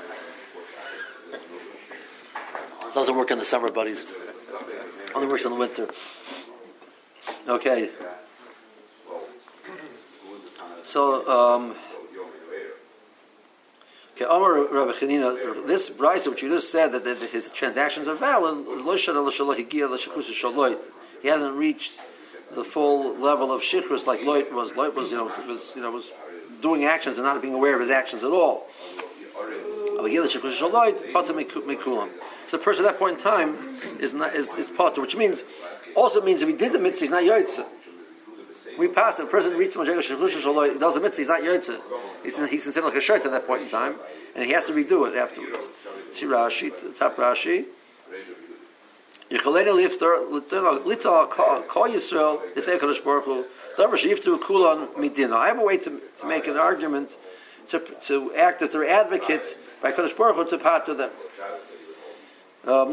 Doesn't 2.94 3.16
work 3.16 3.32
in 3.32 3.38
the 3.38 3.46
summer, 3.46 3.72
buddies. 3.72 4.04
Only 5.14 5.28
works 5.28 5.46
in 5.46 5.52
the 5.52 5.58
winter. 5.58 5.90
Okay. 7.48 7.90
So. 10.84 11.28
Um, 11.28 11.76
Okay, 14.16 14.24
Amar 14.24 14.64
Rabbi 14.72 14.94
Chanina, 14.94 15.68
this 15.68 15.90
Brisa, 15.90 16.30
which 16.30 16.42
you 16.42 16.48
just 16.48 16.72
said 16.72 16.94
that, 16.94 17.04
that 17.04 17.22
his 17.32 17.50
transactions 17.50 18.08
are 18.08 18.16
valid, 18.16 18.66
he 21.22 21.28
hasn't 21.28 21.56
reached 21.56 22.00
the 22.54 22.64
full 22.64 23.18
level 23.20 23.52
of 23.52 23.62
shichrus 23.62 24.06
like 24.06 24.22
Loit 24.22 24.54
was. 24.54 24.72
Loit 24.72 24.96
was, 24.96 25.12
you 25.12 25.18
know, 25.18 25.26
was, 25.26 25.70
you 25.76 25.82
know, 25.82 25.92
was 25.92 26.12
doing 26.62 26.86
actions 26.86 27.18
and 27.18 27.26
not 27.26 27.42
being 27.42 27.54
aware 27.54 27.76
of 27.76 27.82
his 27.82 27.90
actions 27.90 28.24
at 28.24 28.32
all. 28.32 28.68
So 32.48 32.58
the 32.58 32.64
person 32.64 32.86
at 32.86 32.92
that 32.92 33.00
point 33.00 33.18
in 33.18 33.24
time 33.24 33.56
is 34.00 34.14
not 34.14 34.36
is, 34.36 34.50
is 34.52 34.70
patur, 34.70 35.02
which 35.02 35.16
means 35.16 35.44
also 35.96 36.22
means 36.22 36.42
if 36.42 36.48
he 36.48 36.56
did 36.56 36.74
the 36.74 36.80
mitzvah, 36.80 37.06
he's 37.06 37.10
not 37.12 37.24
yotzah. 37.24 37.66
We 38.78 38.90
pass 38.90 39.18
the 39.18 39.26
person 39.26 39.56
reads 39.58 39.76
Shechusha 39.76 40.42
Shaloi, 40.42 40.74
he 40.74 40.80
does 40.80 40.96
a 40.96 41.00
mitzvah, 41.00 41.22
he's 41.22 41.28
not 41.28 41.42
Yotze. 41.42 41.80
He's, 42.24 42.38
he's 42.50 42.64
considered 42.64 42.88
like 42.88 42.96
a 42.96 43.02
shirt 43.02 43.26
at 43.26 43.32
that 43.32 43.48
point 43.48 43.64
in 43.64 43.70
time, 43.70 43.96
and 44.36 44.46
he 44.46 44.52
has 44.52 44.66
to 44.66 44.74
redo 44.74 45.08
it 45.08 45.16
afterwards. 45.16 45.58
See 46.14 46.26
Rashi, 46.26 46.72
top 46.98 47.16
Rashi. 47.16 47.66
Yechalena 49.32 49.74
lifter, 49.74 50.18
lita 50.86 51.28
call 51.30 51.90
Yisrael, 51.90 52.42
they 52.54 52.62
Kadosh 52.62 53.04
Baruch 53.04 53.26
Hu, 53.26 53.46
Davar 53.78 53.98
Shiftu 53.98 54.42
Kulan 54.42 54.88
Midina. 54.98 55.34
I 55.34 55.48
have 55.48 55.60
a 55.60 55.64
way 55.64 55.78
to, 55.78 56.02
to 56.22 56.28
make 56.28 56.48
an 56.48 56.58
argument, 56.58 57.12
to, 57.70 57.80
to 58.08 58.36
act 58.36 58.62
as 58.62 58.72
their 58.72 58.88
advocate 58.88 59.58
by 59.82 59.92
Kadosh 59.92 60.16
Baruch 60.18 60.36
Hu 60.36 60.50
to 60.50 60.58
part 60.58 60.86
to 60.88 60.94
them. 60.94 61.12
Um, 62.66 62.92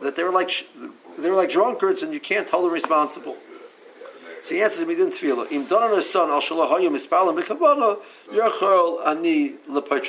that 0.00 0.16
they 0.16 0.22
were 0.24 0.32
like 0.32 0.50
they 1.18 1.30
were 1.30 1.36
like 1.36 1.50
drunkards, 1.50 2.02
and 2.02 2.12
you 2.12 2.20
can't 2.20 2.48
hold 2.48 2.64
them 2.64 2.72
responsible. 2.72 3.36
So 4.44 4.54
he 4.54 4.62
answers 4.62 4.86
me 4.86 4.94
didn't 4.94 5.14
feel 5.14 5.42
it. 5.42 5.52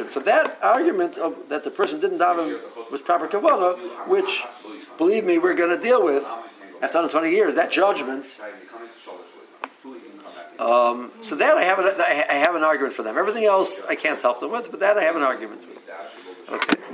For 0.08 0.19
that 0.22 0.60
argument 0.63 1.17
of 1.17 1.36
that 1.50 1.63
the 1.63 1.72
person 1.72 2.00
didn't 2.00 2.19
daven 2.19 2.60
with 2.91 3.04
proper 3.04 3.28
kavana, 3.28 3.78
which 4.08 4.43
believe 4.98 5.26
me, 5.26 5.38
we're 5.38 5.56
going 5.56 5.78
to 5.78 5.84
deal 5.84 6.04
with 6.04 6.24
after 6.82 7.00
120 7.00 7.32
years. 7.32 7.56
That 7.56 7.72
judgment. 7.72 8.26
Um, 10.58 11.12
so 11.22 11.36
that 11.36 11.58
I 11.58 11.63
have, 11.63 11.80
an, 11.80 12.02
I 12.02 12.34
have 12.36 12.56
an 12.56 12.63
argument 12.63 12.93
for 12.93 13.04
them. 13.04 13.17
Everything 13.17 13.45
else 13.45 13.80
I 13.88 13.95
can't 13.95 14.22
help 14.22 14.41
them 14.41 14.52
with, 14.52 14.69
but 14.72 14.82
that 14.82 14.98
I 14.98 15.04
have 15.04 15.15
an 15.15 15.22
argument 15.22 15.62
with. 15.67 15.78
Okay. 16.51 16.89